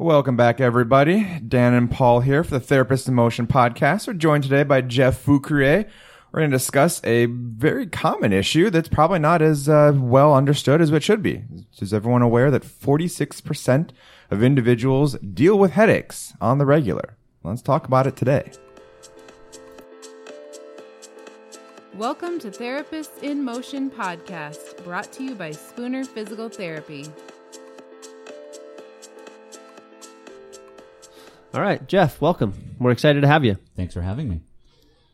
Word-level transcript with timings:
Welcome 0.00 0.36
back, 0.36 0.60
everybody. 0.60 1.40
Dan 1.40 1.74
and 1.74 1.90
Paul 1.90 2.20
here 2.20 2.44
for 2.44 2.52
the 2.52 2.60
Therapist 2.60 3.08
in 3.08 3.14
Motion 3.14 3.48
podcast. 3.48 4.06
We're 4.06 4.12
joined 4.12 4.44
today 4.44 4.62
by 4.62 4.80
Jeff 4.80 5.26
Foucrier. 5.26 5.88
We're 6.30 6.40
going 6.40 6.52
to 6.52 6.56
discuss 6.56 7.00
a 7.02 7.24
very 7.24 7.88
common 7.88 8.32
issue 8.32 8.70
that's 8.70 8.88
probably 8.88 9.18
not 9.18 9.42
as 9.42 9.68
uh, 9.68 9.92
well 9.96 10.34
understood 10.34 10.80
as 10.80 10.92
it 10.92 11.02
should 11.02 11.20
be. 11.20 11.42
Is 11.80 11.92
everyone 11.92 12.22
aware 12.22 12.48
that 12.52 12.62
46% 12.62 13.90
of 14.30 14.40
individuals 14.40 15.14
deal 15.14 15.58
with 15.58 15.72
headaches 15.72 16.32
on 16.40 16.58
the 16.58 16.66
regular? 16.66 17.16
Let's 17.42 17.60
talk 17.60 17.84
about 17.88 18.06
it 18.06 18.14
today. 18.14 18.52
Welcome 21.96 22.38
to 22.38 22.52
Therapists 22.52 23.20
in 23.24 23.42
Motion 23.42 23.90
podcast, 23.90 24.84
brought 24.84 25.12
to 25.14 25.24
you 25.24 25.34
by 25.34 25.50
Spooner 25.50 26.04
Physical 26.04 26.48
Therapy. 26.48 27.08
All 31.58 31.64
right, 31.64 31.88
Jeff, 31.88 32.20
welcome. 32.20 32.76
We're 32.78 32.92
excited 32.92 33.22
to 33.22 33.26
have 33.26 33.44
you. 33.44 33.56
Thanks 33.74 33.92
for 33.92 34.02
having 34.02 34.28
me. 34.28 34.42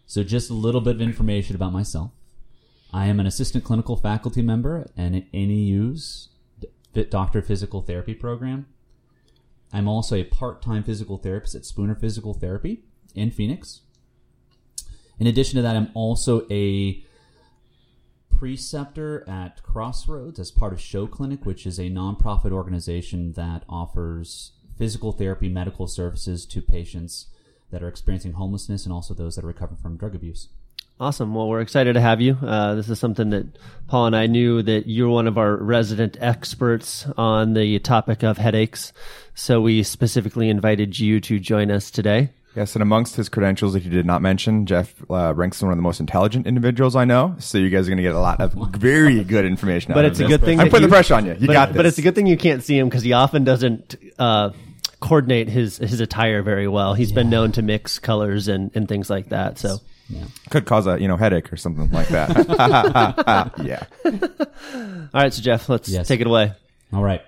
So, 0.04 0.22
just 0.22 0.50
a 0.50 0.52
little 0.52 0.82
bit 0.82 0.96
of 0.96 1.00
information 1.00 1.56
about 1.56 1.72
myself. 1.72 2.10
I 2.92 3.06
am 3.06 3.18
an 3.18 3.26
assistant 3.26 3.64
clinical 3.64 3.96
faculty 3.96 4.42
member 4.42 4.86
at 4.94 5.12
NAU's 5.32 6.28
Doctor 7.08 7.38
of 7.38 7.46
Physical 7.46 7.80
Therapy 7.80 8.12
program. 8.12 8.66
I'm 9.72 9.88
also 9.88 10.16
a 10.16 10.24
part 10.24 10.60
time 10.60 10.82
physical 10.82 11.16
therapist 11.16 11.54
at 11.54 11.64
Spooner 11.64 11.94
Physical 11.94 12.34
Therapy 12.34 12.84
in 13.14 13.30
Phoenix. 13.30 13.80
In 15.18 15.26
addition 15.26 15.56
to 15.56 15.62
that, 15.62 15.76
I'm 15.76 15.90
also 15.94 16.46
a 16.50 17.02
preceptor 18.36 19.26
at 19.26 19.62
Crossroads 19.62 20.38
as 20.38 20.50
part 20.50 20.74
of 20.74 20.80
Show 20.82 21.06
Clinic, 21.06 21.46
which 21.46 21.64
is 21.64 21.78
a 21.78 21.88
nonprofit 21.88 22.52
organization 22.52 23.32
that 23.32 23.64
offers 23.66 24.52
physical 24.76 25.12
therapy 25.12 25.48
medical 25.48 25.86
services 25.86 26.44
to 26.46 26.60
patients 26.60 27.26
that 27.70 27.82
are 27.82 27.88
experiencing 27.88 28.32
homelessness 28.32 28.84
and 28.84 28.92
also 28.92 29.14
those 29.14 29.36
that 29.36 29.44
are 29.44 29.48
recovering 29.48 29.80
from 29.80 29.96
drug 29.96 30.14
abuse. 30.14 30.48
Awesome. 31.00 31.34
Well, 31.34 31.48
we're 31.48 31.60
excited 31.60 31.94
to 31.94 32.00
have 32.00 32.20
you. 32.20 32.38
Uh, 32.40 32.76
this 32.76 32.88
is 32.88 33.00
something 33.00 33.30
that 33.30 33.58
Paul 33.88 34.06
and 34.06 34.14
I 34.14 34.26
knew 34.26 34.62
that 34.62 34.86
you're 34.86 35.08
one 35.08 35.26
of 35.26 35.36
our 35.36 35.56
resident 35.56 36.16
experts 36.20 37.04
on 37.16 37.54
the 37.54 37.80
topic 37.80 38.22
of 38.22 38.38
headaches. 38.38 38.92
So 39.34 39.60
we 39.60 39.82
specifically 39.82 40.48
invited 40.48 40.96
you 40.96 41.20
to 41.22 41.40
join 41.40 41.72
us 41.72 41.90
today. 41.90 42.30
Yes, 42.56 42.74
and 42.76 42.82
amongst 42.82 43.16
his 43.16 43.28
credentials 43.28 43.72
that 43.72 43.82
he 43.82 43.88
did 43.88 44.06
not 44.06 44.22
mention, 44.22 44.64
Jeff 44.66 44.94
uh, 45.10 45.34
ranks 45.34 45.58
as 45.58 45.62
one 45.64 45.72
of 45.72 45.78
the 45.78 45.82
most 45.82 45.98
intelligent 45.98 46.46
individuals 46.46 46.94
I 46.94 47.04
know. 47.04 47.34
So 47.40 47.58
you 47.58 47.68
guys 47.68 47.86
are 47.86 47.90
going 47.90 47.96
to 47.96 48.02
get 48.04 48.14
a 48.14 48.20
lot 48.20 48.40
of 48.40 48.52
very 48.76 49.24
good 49.24 49.44
information. 49.44 49.92
But 49.92 50.04
out 50.04 50.12
it's 50.12 50.20
of 50.20 50.26
a 50.26 50.28
this. 50.28 50.38
good 50.38 50.44
thing. 50.46 50.60
I'm 50.60 50.68
putting 50.68 50.82
you- 50.82 50.88
the 50.88 50.92
pressure 50.92 51.14
on 51.14 51.26
you. 51.26 51.32
You 51.38 51.46
but, 51.48 51.52
got 51.52 51.68
this. 51.70 51.76
But 51.76 51.86
it's 51.86 51.98
a 51.98 52.02
good 52.02 52.14
thing 52.14 52.26
you 52.26 52.36
can't 52.36 52.62
see 52.62 52.78
him 52.78 52.88
because 52.88 53.02
he 53.02 53.12
often 53.12 53.42
doesn't 53.44 53.96
uh, 54.18 54.50
coordinate 55.00 55.48
his 55.48 55.78
his 55.78 55.98
attire 56.00 56.42
very 56.42 56.68
well. 56.68 56.94
He's 56.94 57.10
been 57.12 57.28
known 57.28 57.50
to 57.52 57.62
mix 57.62 57.98
colors 57.98 58.46
and, 58.48 58.70
and 58.74 58.88
things 58.88 59.10
like 59.10 59.30
that. 59.30 59.58
So 59.58 59.78
Yeah. 60.08 60.24
Could 60.50 60.64
cause 60.64 60.86
a 60.86 61.00
you 61.00 61.08
know 61.08 61.16
headache 61.16 61.52
or 61.52 61.56
something 61.56 61.90
like 61.90 62.08
that. 62.08 62.30
yeah. 63.64 63.84
all 65.12 65.20
right, 65.22 65.32
so 65.32 65.42
Jeff, 65.42 65.68
let's 65.68 65.88
Yes. 65.88 66.06
take 66.08 66.20
it 66.20 66.26
away. 66.26 66.52
All 66.92 67.02
right. 67.02 67.22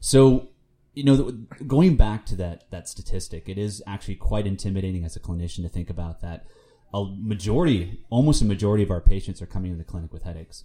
So, 0.00 0.48
you 0.94 1.04
know, 1.04 1.30
going 1.66 1.96
back 1.96 2.26
to 2.26 2.36
that 2.36 2.70
that 2.70 2.88
statistic, 2.88 3.48
it 3.48 3.58
is 3.58 3.82
actually 3.86 4.16
quite 4.16 4.46
intimidating 4.46 5.04
as 5.04 5.16
a 5.16 5.20
clinician 5.20 5.62
to 5.62 5.68
think 5.68 5.88
about 5.88 6.20
that. 6.20 6.46
A 6.94 7.04
majority, 7.04 8.00
almost 8.10 8.42
a 8.42 8.44
majority 8.44 8.84
of 8.84 8.90
our 8.90 9.00
patients 9.00 9.40
are 9.40 9.46
coming 9.46 9.72
into 9.72 9.82
the 9.82 9.90
clinic 9.90 10.12
with 10.12 10.24
headaches. 10.24 10.64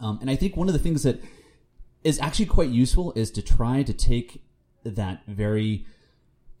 Um, 0.00 0.18
and 0.20 0.30
I 0.30 0.36
think 0.36 0.56
one 0.56 0.68
of 0.68 0.72
the 0.72 0.78
things 0.78 1.02
that 1.02 1.20
is 2.04 2.20
actually 2.20 2.46
quite 2.46 2.68
useful 2.68 3.12
is 3.16 3.30
to 3.32 3.42
try 3.42 3.82
to 3.82 3.92
take 3.92 4.44
that 4.84 5.22
very 5.26 5.86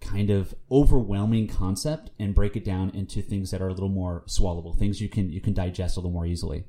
kind 0.00 0.30
of 0.30 0.54
overwhelming 0.70 1.46
concept 1.46 2.10
and 2.18 2.34
break 2.34 2.56
it 2.56 2.64
down 2.64 2.90
into 2.90 3.22
things 3.22 3.50
that 3.50 3.62
are 3.62 3.68
a 3.68 3.72
little 3.72 3.88
more 3.88 4.22
swallowable, 4.26 4.76
things 4.76 5.00
you 5.00 5.08
can 5.08 5.30
you 5.30 5.40
can 5.40 5.54
digest 5.54 5.96
a 5.96 6.00
little 6.00 6.10
more 6.10 6.26
easily. 6.26 6.64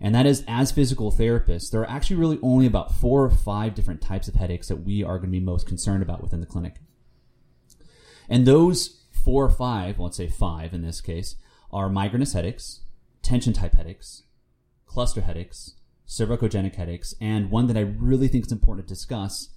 And 0.00 0.14
that 0.14 0.26
is 0.26 0.44
as 0.46 0.72
physical 0.72 1.10
therapists, 1.10 1.70
there 1.70 1.80
are 1.80 1.90
actually 1.90 2.16
really 2.16 2.38
only 2.42 2.66
about 2.66 2.94
four 2.94 3.24
or 3.24 3.30
five 3.30 3.74
different 3.74 4.02
types 4.02 4.28
of 4.28 4.34
headaches 4.34 4.68
that 4.68 4.84
we 4.84 5.02
are 5.02 5.18
going 5.18 5.30
to 5.30 5.38
be 5.38 5.40
most 5.40 5.66
concerned 5.66 6.02
about 6.02 6.22
within 6.22 6.40
the 6.40 6.46
clinic. 6.46 6.76
And 8.28 8.46
those 8.46 9.02
four 9.10 9.44
or 9.44 9.50
five, 9.50 9.98
well, 9.98 10.06
let's 10.06 10.16
say 10.16 10.28
five 10.28 10.74
in 10.74 10.82
this 10.82 11.00
case, 11.00 11.36
are 11.72 11.88
migrainous 11.88 12.34
headaches, 12.34 12.80
tension 13.22 13.52
type 13.52 13.74
headaches, 13.74 14.22
cluster 14.86 15.22
headaches, 15.22 15.74
cervicogenic 16.06 16.74
headaches, 16.74 17.14
and 17.20 17.50
one 17.50 17.66
that 17.66 17.76
I 17.76 17.80
really 17.80 18.28
think 18.28 18.46
is 18.46 18.52
important 18.52 18.86
to 18.86 18.94
discuss 18.94 19.48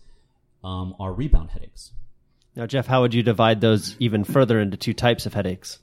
um, 0.63 0.95
are 0.99 1.13
rebound 1.13 1.51
headaches. 1.51 1.91
Now, 2.55 2.65
Jeff, 2.65 2.87
how 2.87 3.01
would 3.01 3.13
you 3.13 3.23
divide 3.23 3.61
those 3.61 3.95
even 3.99 4.23
further 4.23 4.59
into 4.59 4.75
two 4.75 4.93
types 4.93 5.25
of 5.25 5.33
headaches? 5.33 5.79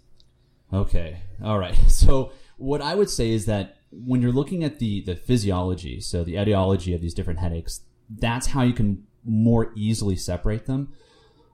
Okay. 0.72 1.18
All 1.42 1.58
right. 1.58 1.76
So 1.88 2.32
what 2.58 2.80
I 2.80 2.94
would 2.94 3.10
say 3.10 3.30
is 3.30 3.46
that 3.46 3.75
when 3.90 4.22
you're 4.22 4.32
looking 4.32 4.64
at 4.64 4.78
the 4.78 5.02
the 5.02 5.16
physiology, 5.16 6.00
so 6.00 6.24
the 6.24 6.36
etiology 6.36 6.94
of 6.94 7.00
these 7.00 7.14
different 7.14 7.40
headaches, 7.40 7.82
that's 8.08 8.48
how 8.48 8.62
you 8.62 8.72
can 8.72 9.04
more 9.24 9.72
easily 9.76 10.16
separate 10.16 10.66
them. 10.66 10.92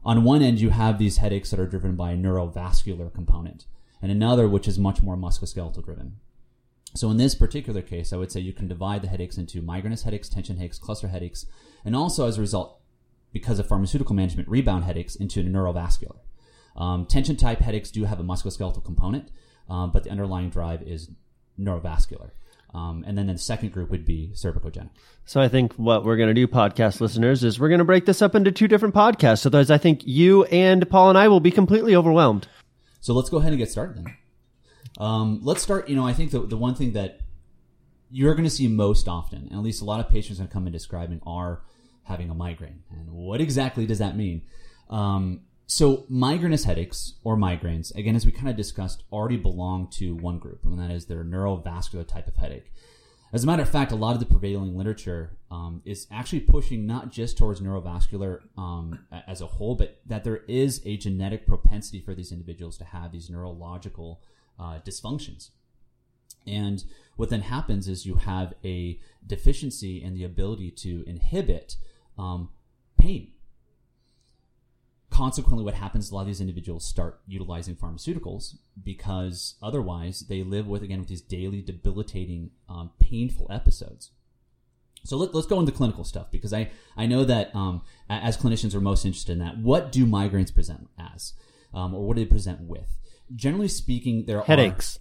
On 0.04 0.24
one 0.24 0.42
end, 0.42 0.60
you 0.60 0.70
have 0.70 0.98
these 0.98 1.18
headaches 1.18 1.50
that 1.50 1.60
are 1.60 1.66
driven 1.66 1.94
by 1.94 2.12
a 2.12 2.16
neurovascular 2.16 3.12
component, 3.12 3.66
and 4.00 4.10
another 4.10 4.48
which 4.48 4.66
is 4.66 4.78
much 4.78 5.02
more 5.02 5.16
musculoskeletal 5.16 5.84
driven. 5.84 6.16
So 6.94 7.10
in 7.10 7.16
this 7.16 7.34
particular 7.34 7.80
case, 7.80 8.12
I 8.12 8.16
would 8.16 8.30
say 8.30 8.40
you 8.40 8.52
can 8.52 8.68
divide 8.68 9.02
the 9.02 9.08
headaches 9.08 9.38
into 9.38 9.62
migrainous 9.62 10.02
headaches, 10.02 10.28
tension 10.28 10.56
headaches, 10.56 10.78
cluster 10.78 11.08
headaches, 11.08 11.46
and 11.84 11.96
also 11.96 12.26
as 12.26 12.36
a 12.36 12.40
result, 12.40 12.80
because 13.32 13.58
of 13.58 13.66
pharmaceutical 13.66 14.14
management, 14.14 14.48
rebound 14.48 14.84
headaches 14.84 15.14
into 15.14 15.42
neurovascular. 15.42 16.18
Um, 16.76 17.06
tension 17.06 17.36
type 17.36 17.60
headaches 17.60 17.90
do 17.90 18.04
have 18.04 18.20
a 18.20 18.24
musculoskeletal 18.24 18.84
component, 18.84 19.30
um, 19.70 19.90
but 19.92 20.04
the 20.04 20.10
underlying 20.10 20.50
drive 20.50 20.82
is 20.82 21.10
neurovascular. 21.58 22.30
Um, 22.74 23.04
and 23.06 23.18
then 23.18 23.26
the 23.26 23.36
second 23.36 23.72
group 23.72 23.90
would 23.90 24.06
be 24.06 24.30
cervicogenic. 24.34 24.90
So 25.26 25.40
I 25.40 25.48
think 25.48 25.74
what 25.74 26.04
we're 26.04 26.16
going 26.16 26.28
to 26.28 26.34
do, 26.34 26.46
podcast 26.46 27.00
listeners, 27.00 27.44
is 27.44 27.60
we're 27.60 27.68
going 27.68 27.80
to 27.80 27.84
break 27.84 28.06
this 28.06 28.22
up 28.22 28.34
into 28.34 28.50
two 28.50 28.66
different 28.66 28.94
podcasts. 28.94 29.44
Otherwise, 29.44 29.70
I 29.70 29.78
think 29.78 30.06
you 30.06 30.44
and 30.44 30.88
Paul 30.88 31.10
and 31.10 31.18
I 31.18 31.28
will 31.28 31.40
be 31.40 31.50
completely 31.50 31.94
overwhelmed. 31.94 32.48
So 33.00 33.12
let's 33.12 33.28
go 33.28 33.38
ahead 33.38 33.52
and 33.52 33.58
get 33.58 33.70
started 33.70 33.98
then. 33.98 34.16
Um, 34.98 35.40
let's 35.42 35.62
start. 35.62 35.88
You 35.88 35.96
know, 35.96 36.06
I 36.06 36.12
think 36.14 36.30
the, 36.30 36.40
the 36.40 36.56
one 36.56 36.74
thing 36.74 36.92
that 36.92 37.20
you're 38.10 38.34
going 38.34 38.44
to 38.44 38.50
see 38.50 38.68
most 38.68 39.06
often, 39.06 39.48
and 39.48 39.52
at 39.52 39.62
least 39.62 39.82
a 39.82 39.84
lot 39.84 40.00
of 40.00 40.08
patients 40.08 40.40
are 40.40 40.46
come 40.46 40.66
in 40.66 40.72
describing, 40.72 41.20
are 41.26 41.62
having 42.04 42.30
a 42.30 42.34
migraine. 42.34 42.82
And 42.90 43.10
what 43.10 43.40
exactly 43.40 43.86
does 43.86 43.98
that 43.98 44.16
mean? 44.16 44.42
Um, 44.88 45.42
so 45.72 46.04
migrainous 46.10 46.64
headaches 46.64 47.14
or 47.24 47.34
migraines, 47.34 47.94
again, 47.94 48.14
as 48.14 48.26
we 48.26 48.32
kind 48.32 48.50
of 48.50 48.56
discussed, 48.56 49.04
already 49.10 49.38
belong 49.38 49.88
to 49.88 50.14
one 50.14 50.38
group, 50.38 50.64
and 50.66 50.78
that 50.78 50.90
is 50.90 51.06
their 51.06 51.24
neurovascular 51.24 52.06
type 52.06 52.28
of 52.28 52.36
headache. 52.36 52.70
As 53.32 53.44
a 53.44 53.46
matter 53.46 53.62
of 53.62 53.70
fact, 53.70 53.90
a 53.90 53.96
lot 53.96 54.12
of 54.12 54.20
the 54.20 54.26
prevailing 54.26 54.76
literature 54.76 55.38
um, 55.50 55.80
is 55.86 56.06
actually 56.10 56.40
pushing 56.40 56.86
not 56.86 57.10
just 57.10 57.38
towards 57.38 57.62
neurovascular 57.62 58.40
um, 58.58 59.06
as 59.26 59.40
a 59.40 59.46
whole, 59.46 59.74
but 59.74 60.02
that 60.04 60.24
there 60.24 60.42
is 60.46 60.82
a 60.84 60.98
genetic 60.98 61.46
propensity 61.46 62.02
for 62.02 62.14
these 62.14 62.32
individuals 62.32 62.76
to 62.76 62.84
have 62.84 63.10
these 63.10 63.30
neurological 63.30 64.20
uh, 64.60 64.80
dysfunctions. 64.84 65.52
And 66.46 66.84
what 67.16 67.30
then 67.30 67.40
happens 67.40 67.88
is 67.88 68.04
you 68.04 68.16
have 68.16 68.52
a 68.62 69.00
deficiency 69.26 70.02
in 70.02 70.12
the 70.12 70.24
ability 70.24 70.70
to 70.72 71.02
inhibit 71.06 71.76
um, 72.18 72.50
pain. 72.98 73.32
Consequently, 75.12 75.62
what 75.62 75.74
happens? 75.74 76.10
A 76.10 76.14
lot 76.14 76.22
of 76.22 76.26
these 76.26 76.40
individuals 76.40 76.86
start 76.86 77.20
utilizing 77.26 77.76
pharmaceuticals 77.76 78.56
because 78.82 79.56
otherwise 79.62 80.20
they 80.20 80.42
live 80.42 80.66
with 80.66 80.82
again 80.82 81.00
with 81.00 81.08
these 81.08 81.20
daily 81.20 81.60
debilitating, 81.60 82.50
um, 82.66 82.92
painful 82.98 83.46
episodes. 83.50 84.10
So 85.04 85.18
let, 85.18 85.34
let's 85.34 85.46
go 85.46 85.60
into 85.60 85.70
clinical 85.70 86.04
stuff 86.04 86.30
because 86.30 86.54
I, 86.54 86.70
I 86.96 87.04
know 87.04 87.24
that 87.24 87.54
um, 87.54 87.82
as 88.08 88.38
clinicians 88.38 88.74
are 88.74 88.80
most 88.80 89.04
interested 89.04 89.32
in 89.32 89.40
that. 89.40 89.58
What 89.58 89.92
do 89.92 90.06
migraines 90.06 90.54
present 90.54 90.88
as, 90.98 91.34
um, 91.74 91.94
or 91.94 92.06
what 92.06 92.16
do 92.16 92.24
they 92.24 92.30
present 92.30 92.62
with? 92.62 92.98
Generally 93.36 93.68
speaking, 93.68 94.24
there 94.24 94.40
Headaches. 94.40 94.46
are 94.46 94.54
headaches. 94.70 94.98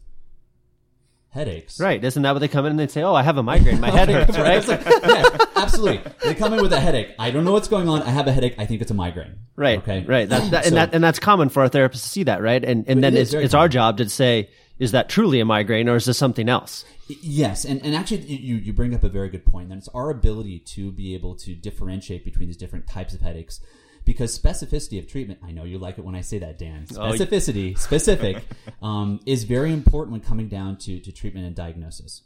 Headaches. 1.30 1.80
Right. 1.80 2.04
Isn't 2.04 2.24
that 2.24 2.34
what 2.34 2.40
they 2.40 2.50
come 2.50 2.66
in 2.66 2.72
and 2.72 2.80
they 2.80 2.88
say, 2.88 3.04
oh, 3.04 3.14
I 3.14 3.24
have 3.24 3.38
a 3.38 3.44
migraine. 3.44 3.80
My 3.80 3.92
head 3.92 4.10
hurts, 4.10 4.38
right? 4.38 4.68
yeah, 4.68 5.38
absolutely. 5.62 6.12
They 6.24 6.36
come 6.36 6.54
in 6.54 6.62
with 6.62 6.74
a 6.74 6.80
headache. 6.80 7.16
I 7.20 7.32
don't 7.32 7.44
know 7.46 7.52
what's 7.54 7.68
going 7.68 7.88
on. 7.90 8.02
I 8.02 8.10
have 8.10 8.28
a 8.28 8.32
headache. 8.32 8.56
I 8.58 8.66
think 8.66 8.82
it's 8.82 8.92
a 8.92 8.94
migraine. 8.94 9.36
Right. 9.56 9.80
Okay. 9.80 10.04
Right. 10.04 10.28
That, 10.28 10.52
that, 10.52 10.64
So- 10.64 10.68
and 10.70 10.78
that 10.78 10.94
and 10.94 11.04
that's 11.04 11.20
common 11.20 11.50
for 11.50 11.62
our 11.64 11.70
therapists 11.70 12.04
to 12.04 12.10
see 12.10 12.24
that, 12.24 12.42
right? 12.42 12.64
And 12.64 12.86
and 12.88 13.04
then 13.04 13.16
It 13.16 13.22
it's 13.22 13.34
it's 13.34 13.54
our 13.54 13.68
job 13.70 13.98
to 13.98 14.10
say, 14.10 14.50
is 14.80 14.92
that 14.92 15.10
truly 15.10 15.40
a 15.40 15.46
migraine 15.46 15.88
or 15.88 15.96
is 15.96 16.06
this 16.06 16.18
something 16.18 16.50
else? 16.50 16.84
Yes, 17.22 17.66
and, 17.66 17.84
and 17.86 17.94
actually, 17.94 18.22
you, 18.22 18.56
you 18.56 18.72
bring 18.74 18.96
up 18.96 19.04
a 19.04 19.10
very 19.10 19.30
good 19.30 19.46
point. 19.46 19.70
That 19.70 19.78
it's 19.78 19.90
our 19.90 20.10
ability 20.10 20.60
to 20.60 20.92
be 20.92 21.14
able 21.14 21.36
to 21.36 21.54
differentiate 21.54 22.24
between 22.24 22.48
these 22.48 22.58
different 22.58 22.88
types 22.88 23.14
of 23.14 23.20
headaches, 23.22 23.60
because 24.06 24.38
specificity 24.38 24.98
of 24.98 25.08
treatment. 25.08 25.40
I 25.44 25.52
know 25.52 25.66
you 25.66 25.78
like 25.78 25.98
it 25.98 26.06
when 26.06 26.16
I 26.16 26.22
say 26.22 26.40
that, 26.40 26.58
Dan. 26.58 26.86
Oh, 26.96 27.12
Specificity, 27.12 27.78
specific, 27.78 28.44
um, 28.82 29.20
is 29.26 29.44
very 29.44 29.74
important 29.74 30.14
when 30.14 30.22
coming 30.22 30.48
down 30.48 30.78
to, 30.78 31.00
to 31.00 31.12
treatment 31.12 31.46
and 31.46 31.56
diagnosis. 31.56 32.22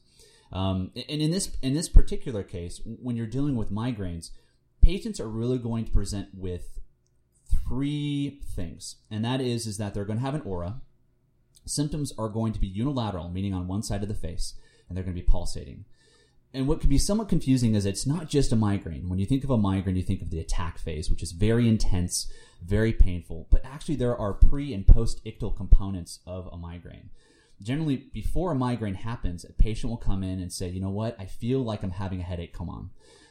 Um, 0.55 0.91
and 0.95 1.21
in 1.21 1.31
this 1.31 1.57
in 1.61 1.73
this 1.73 1.89
particular 1.89 2.41
case, 2.41 2.79
when 2.85 3.17
you're 3.17 3.27
dealing 3.27 3.57
with 3.57 3.73
migraines, 3.73 4.29
patients 4.81 5.19
are 5.19 5.27
really 5.27 5.57
going 5.57 5.83
to 5.83 5.91
present 5.91 6.29
with 6.33 6.79
three 7.67 8.39
things, 8.55 8.95
and 9.11 9.25
that 9.25 9.41
is 9.41 9.67
is 9.67 9.77
that 9.79 9.93
they're 9.93 10.05
going 10.05 10.19
to 10.19 10.25
have 10.25 10.33
an 10.33 10.43
aura. 10.43 10.79
Symptoms 11.65 12.13
are 12.17 12.29
going 12.29 12.53
to 12.53 12.61
be 12.61 12.67
unilateral, 12.67 13.29
meaning 13.29 13.53
on 13.53 13.67
one 13.67 13.83
side 13.83 14.01
of 14.01 14.07
the 14.07 14.15
face, 14.15 14.53
and 14.87 14.95
they're 14.95 15.03
going 15.03 15.13
to 15.13 15.21
be 15.21 15.27
pulsating. 15.27 15.83
And 16.53 16.69
what 16.69 16.79
can 16.79 16.89
be 16.89 16.97
somewhat 16.97 17.27
confusing 17.27 17.75
is 17.75 17.85
it's 17.85 18.07
not 18.07 18.29
just 18.29 18.53
a 18.53 18.55
migraine. 18.55 19.09
When 19.09 19.19
you 19.19 19.25
think 19.25 19.43
of 19.43 19.49
a 19.49 19.57
migraine, 19.57 19.97
you 19.97 20.03
think 20.03 20.21
of 20.21 20.29
the 20.29 20.39
attack 20.39 20.77
phase, 20.77 21.11
which 21.11 21.21
is 21.21 21.33
very 21.33 21.67
intense, 21.67 22.31
very 22.63 22.93
painful. 22.93 23.47
But 23.51 23.65
actually, 23.65 23.97
there 23.97 24.15
are 24.15 24.31
pre 24.31 24.73
and 24.73 24.87
post 24.87 25.21
ictal 25.25 25.53
components 25.53 26.19
of 26.25 26.47
a 26.47 26.55
migraine. 26.55 27.09
Generally, 27.61 28.07
before 28.13 28.51
a 28.51 28.55
migraine 28.55 28.95
happens, 28.95 29.45
a 29.45 29.53
patient 29.53 29.89
will 29.89 29.97
come 29.97 30.23
in 30.23 30.39
and 30.39 30.51
say, 30.51 30.69
"You 30.69 30.81
know 30.81 30.89
what? 30.89 31.15
I 31.19 31.25
feel 31.25 31.63
like 31.63 31.83
I'm 31.83 31.91
having 31.91 32.19
a 32.19 32.23
headache. 32.23 32.53
Come 32.53 32.69
on, 32.69 32.89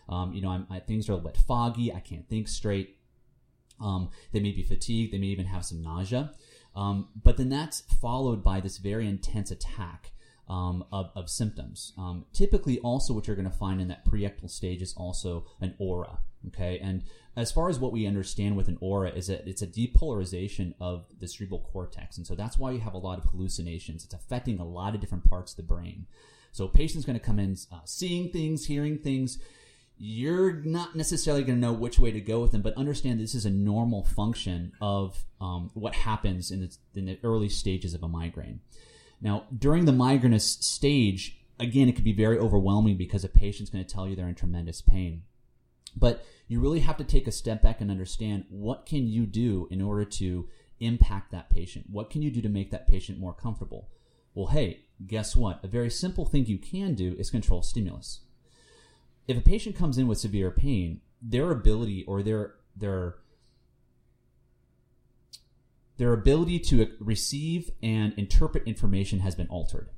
um, 0.08 0.32
you 0.32 0.40
know, 0.40 0.50
I'm, 0.50 0.66
I, 0.70 0.80
things 0.80 1.08
are 1.08 1.14
a 1.14 1.18
bit 1.18 1.36
foggy. 1.36 1.92
I 1.92 2.00
can't 2.00 2.28
think 2.28 2.48
straight. 2.48 2.96
Um, 3.80 4.10
they 4.32 4.40
may 4.40 4.52
be 4.52 4.62
fatigued. 4.62 5.12
They 5.12 5.18
may 5.18 5.26
even 5.26 5.46
have 5.46 5.64
some 5.64 5.82
nausea. 5.82 6.32
Um, 6.76 7.08
but 7.22 7.36
then 7.36 7.48
that's 7.48 7.80
followed 8.00 8.42
by 8.42 8.60
this 8.60 8.78
very 8.78 9.06
intense 9.06 9.50
attack 9.50 10.12
um, 10.48 10.84
of, 10.92 11.10
of, 11.14 11.30
symptoms. 11.30 11.92
Um, 11.96 12.26
typically, 12.32 12.78
also, 12.80 13.14
what 13.14 13.26
you're 13.26 13.36
going 13.36 13.50
to 13.50 13.56
find 13.56 13.80
in 13.80 13.88
that 13.88 14.04
preictal 14.04 14.50
stage 14.50 14.82
is 14.82 14.92
also 14.96 15.46
an 15.60 15.74
aura. 15.78 16.18
Okay, 16.48 16.78
and 16.80 17.02
as 17.36 17.50
far 17.50 17.68
as 17.68 17.78
what 17.78 17.92
we 17.92 18.06
understand 18.06 18.56
with 18.56 18.68
an 18.68 18.78
aura 18.80 19.10
is 19.10 19.26
that 19.26 19.46
it's 19.46 19.62
a 19.62 19.66
depolarization 19.66 20.74
of 20.80 21.06
the 21.18 21.26
cerebral 21.26 21.68
cortex, 21.72 22.16
and 22.16 22.26
so 22.26 22.34
that's 22.34 22.58
why 22.58 22.70
you 22.70 22.80
have 22.80 22.94
a 22.94 22.98
lot 22.98 23.18
of 23.18 23.24
hallucinations. 23.24 24.04
It's 24.04 24.14
affecting 24.14 24.58
a 24.58 24.64
lot 24.64 24.94
of 24.94 25.00
different 25.00 25.28
parts 25.28 25.52
of 25.52 25.56
the 25.56 25.62
brain. 25.62 26.06
So, 26.52 26.66
a 26.66 26.68
patient's 26.68 27.04
going 27.04 27.18
to 27.18 27.24
come 27.24 27.40
in 27.40 27.56
uh, 27.72 27.80
seeing 27.84 28.30
things, 28.30 28.66
hearing 28.66 28.98
things, 28.98 29.38
you're 29.96 30.54
not 30.64 30.96
necessarily 30.96 31.44
going 31.44 31.60
to 31.60 31.66
know 31.66 31.72
which 31.72 31.98
way 31.98 32.10
to 32.10 32.20
go 32.20 32.40
with 32.40 32.52
them, 32.52 32.62
but 32.62 32.76
understand 32.76 33.20
this 33.20 33.34
is 33.34 33.46
a 33.46 33.50
normal 33.50 34.04
function 34.04 34.72
of 34.80 35.24
um, 35.40 35.70
what 35.74 35.94
happens 35.94 36.50
in 36.50 36.60
the, 36.60 36.76
in 36.98 37.06
the 37.06 37.18
early 37.22 37.48
stages 37.48 37.94
of 37.94 38.02
a 38.02 38.08
migraine. 38.08 38.60
Now, 39.20 39.44
during 39.56 39.84
the 39.84 39.92
migrainous 39.92 40.44
stage, 40.64 41.38
again, 41.60 41.88
it 41.88 41.94
could 41.94 42.04
be 42.04 42.12
very 42.12 42.38
overwhelming 42.38 42.96
because 42.96 43.24
a 43.24 43.28
patient's 43.28 43.70
going 43.70 43.84
to 43.84 43.92
tell 43.92 44.08
you 44.08 44.16
they're 44.16 44.28
in 44.28 44.34
tremendous 44.34 44.82
pain. 44.82 45.22
But 45.96 46.24
you 46.48 46.60
really 46.60 46.80
have 46.80 46.96
to 46.98 47.04
take 47.04 47.26
a 47.26 47.32
step 47.32 47.62
back 47.62 47.80
and 47.80 47.90
understand 47.90 48.44
what 48.48 48.86
can 48.86 49.06
you 49.06 49.26
do 49.26 49.68
in 49.70 49.80
order 49.80 50.04
to 50.04 50.48
impact 50.80 51.32
that 51.32 51.50
patient? 51.50 51.86
What 51.88 52.10
can 52.10 52.22
you 52.22 52.30
do 52.30 52.42
to 52.42 52.48
make 52.48 52.70
that 52.70 52.88
patient 52.88 53.18
more 53.18 53.32
comfortable? 53.32 53.88
Well, 54.34 54.48
hey, 54.48 54.80
guess 55.06 55.36
what? 55.36 55.64
A 55.64 55.68
very 55.68 55.90
simple 55.90 56.26
thing 56.26 56.46
you 56.46 56.58
can 56.58 56.94
do 56.94 57.14
is 57.18 57.30
control 57.30 57.62
stimulus 57.62 58.20
if 59.26 59.38
a 59.38 59.40
patient 59.40 59.76
comes 59.76 59.98
in 59.98 60.06
with 60.06 60.18
severe 60.18 60.50
pain, 60.50 61.00
their 61.22 61.50
ability 61.50 62.04
or 62.06 62.22
their 62.22 62.54
their 62.76 63.16
their 65.96 66.12
ability 66.12 66.58
to 66.58 66.90
receive 66.98 67.70
and 67.82 68.12
interpret 68.16 68.64
information 68.66 69.20
has 69.20 69.34
been 69.34 69.46
altered, 69.48 69.90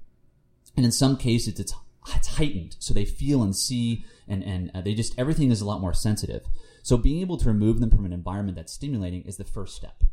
and 0.77 0.85
in 0.85 0.93
some 0.93 1.17
cases, 1.17 1.59
it's 1.59 1.75
it's 2.15 2.29
heightened, 2.29 2.77
so 2.79 2.95
they 2.95 3.05
feel 3.05 3.43
and 3.43 3.55
see, 3.57 4.05
and 4.29 4.45
and 4.45 4.71
uh, 4.75 4.81
they 4.81 4.95
just 4.95 5.19
everything 5.19 5.51
is 5.51 5.61
a 5.61 5.67
lot 5.67 5.81
more 5.81 5.95
sensitive. 5.95 6.47
So 6.83 6.97
being 6.97 7.21
able 7.21 7.37
to 7.39 7.49
remove 7.49 7.81
them 7.81 7.91
from 7.91 8.05
an 8.05 8.13
environment 8.13 8.57
that's 8.57 8.73
stimulating 8.73 9.23
is 9.23 9.37
the 9.37 9.45
first 9.45 9.75
step. 9.75 10.05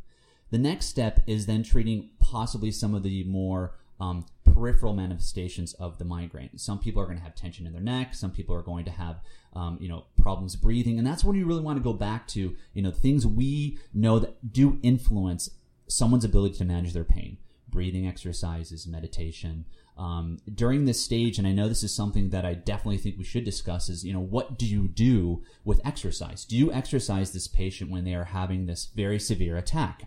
The 0.49 0.57
next 0.57 0.87
step 0.87 1.21
is 1.27 1.45
then 1.45 1.63
treating 1.63 2.09
possibly 2.19 2.71
some 2.71 2.95
of 2.95 3.03
the 3.03 3.23
more 3.25 3.75
um, 3.99 4.25
peripheral 4.43 4.93
manifestations 4.93 5.73
of 5.73 5.97
the 5.97 6.05
migraine. 6.05 6.57
Some 6.57 6.79
people 6.79 7.01
are 7.01 7.05
going 7.05 7.17
to 7.17 7.23
have 7.23 7.35
tension 7.35 7.65
in 7.65 7.73
their 7.73 7.81
neck. 7.81 8.13
Some 8.13 8.31
people 8.31 8.55
are 8.55 8.61
going 8.61 8.85
to 8.85 8.91
have, 8.91 9.21
um, 9.53 9.77
you 9.79 9.87
know, 9.87 10.05
problems 10.21 10.55
breathing, 10.55 10.97
and 10.97 11.05
that's 11.05 11.23
when 11.23 11.35
you 11.35 11.45
really 11.45 11.61
want 11.61 11.77
to 11.77 11.83
go 11.83 11.93
back 11.93 12.27
to, 12.29 12.55
you 12.73 12.81
know, 12.81 12.91
things 12.91 13.25
we 13.25 13.77
know 13.93 14.19
that 14.19 14.51
do 14.51 14.79
influence 14.83 15.49
someone's 15.87 16.25
ability 16.25 16.57
to 16.57 16.65
manage 16.65 16.93
their 16.93 17.03
pain. 17.03 17.37
Breathing 17.73 18.07
exercises, 18.07 18.85
meditation. 18.85 19.65
Um, 19.97 20.37
during 20.53 20.85
this 20.85 21.03
stage, 21.03 21.39
and 21.39 21.47
I 21.47 21.53
know 21.53 21.67
this 21.67 21.83
is 21.83 21.93
something 21.93 22.29
that 22.29 22.45
I 22.45 22.53
definitely 22.53 22.97
think 22.97 23.17
we 23.17 23.23
should 23.23 23.43
discuss, 23.43 23.89
is 23.89 24.05
you 24.05 24.13
know 24.13 24.19
what 24.19 24.59
do 24.59 24.67
you 24.67 24.87
do 24.87 25.43
with 25.65 25.85
exercise? 25.85 26.45
Do 26.45 26.55
you 26.55 26.71
exercise 26.71 27.31
this 27.31 27.47
patient 27.47 27.89
when 27.89 28.03
they 28.03 28.13
are 28.13 28.25
having 28.25 28.67
this 28.67 28.85
very 28.85 29.19
severe 29.19 29.57
attack? 29.57 30.03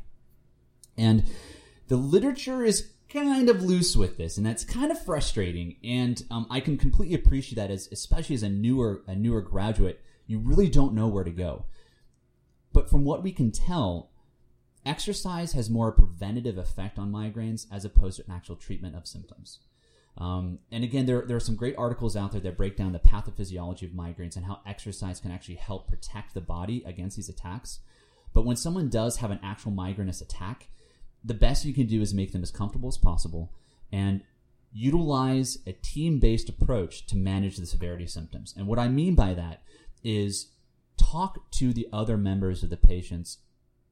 And 0.96 1.24
the 1.88 1.96
literature 1.96 2.64
is 2.64 2.90
kind 3.08 3.48
of 3.48 3.62
loose 3.62 3.96
with 3.96 4.16
this, 4.16 4.36
and 4.36 4.46
that's 4.46 4.64
kind 4.64 4.92
of 4.92 5.04
frustrating. 5.04 5.76
And 5.82 6.22
um, 6.30 6.46
I 6.50 6.60
can 6.60 6.78
completely 6.78 7.16
appreciate 7.16 7.56
that, 7.56 7.70
as 7.70 7.88
especially 7.90 8.36
as 8.36 8.42
a 8.44 8.48
newer 8.48 9.02
a 9.08 9.16
newer 9.16 9.40
graduate, 9.40 10.00
you 10.26 10.38
really 10.38 10.68
don't 10.68 10.94
know 10.94 11.08
where 11.08 11.24
to 11.24 11.30
go. 11.30 11.66
But 12.72 12.88
from 12.88 13.04
what 13.04 13.22
we 13.22 13.32
can 13.32 13.50
tell, 13.50 14.10
exercise 14.86 15.52
has 15.52 15.68
more 15.68 15.92
preventative 15.92 16.56
effect 16.56 16.98
on 16.98 17.12
migraines 17.12 17.66
as 17.72 17.84
opposed 17.84 18.16
to 18.16 18.24
an 18.24 18.32
actual 18.32 18.56
treatment 18.56 18.96
of 18.96 19.06
symptoms. 19.06 19.58
Um, 20.18 20.60
and 20.72 20.82
again, 20.82 21.04
there, 21.04 21.22
there 21.26 21.36
are 21.36 21.40
some 21.40 21.56
great 21.56 21.76
articles 21.76 22.16
out 22.16 22.32
there 22.32 22.40
that 22.40 22.56
break 22.56 22.76
down 22.76 22.92
the 22.92 22.98
pathophysiology 22.98 23.82
of 23.82 23.90
migraines 23.90 24.36
and 24.36 24.46
how 24.46 24.60
exercise 24.66 25.20
can 25.20 25.30
actually 25.30 25.56
help 25.56 25.88
protect 25.88 26.32
the 26.32 26.40
body 26.40 26.82
against 26.86 27.16
these 27.16 27.28
attacks. 27.28 27.80
But 28.32 28.46
when 28.46 28.56
someone 28.56 28.88
does 28.88 29.18
have 29.18 29.30
an 29.30 29.40
actual 29.42 29.72
migrainous 29.72 30.22
attack, 30.22 30.68
the 31.22 31.34
best 31.34 31.64
you 31.64 31.74
can 31.74 31.86
do 31.86 32.00
is 32.00 32.14
make 32.14 32.32
them 32.32 32.42
as 32.42 32.50
comfortable 32.50 32.88
as 32.88 32.96
possible 32.96 33.52
and 33.92 34.22
utilize 34.72 35.58
a 35.66 35.72
team 35.72 36.18
based 36.18 36.48
approach 36.48 37.06
to 37.06 37.16
manage 37.16 37.56
the 37.56 37.66
severity 37.66 38.04
of 38.04 38.10
symptoms. 38.10 38.54
And 38.56 38.66
what 38.66 38.78
I 38.78 38.88
mean 38.88 39.14
by 39.14 39.34
that 39.34 39.62
is 40.02 40.48
talk 40.96 41.50
to 41.52 41.72
the 41.72 41.88
other 41.92 42.16
members 42.16 42.62
of 42.62 42.70
the 42.70 42.76
patient's 42.76 43.38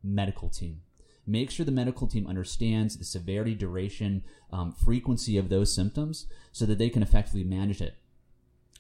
medical 0.05 0.49
team. 0.49 0.83
Make 1.27 1.51
sure 1.51 1.65
the 1.65 1.73
medical 1.73 2.07
team 2.07 2.27
understands 2.27 2.97
the 2.97 3.05
severity, 3.05 3.55
duration, 3.55 4.23
um, 4.53 4.73
frequency 4.73 5.39
of 5.39 5.49
those 5.49 5.75
symptoms 5.75 6.27
so 6.53 6.67
that 6.67 6.79
they 6.79 6.91
can 6.91 7.03
effectively 7.03 7.45
manage 7.45 7.81
it. 7.81 7.95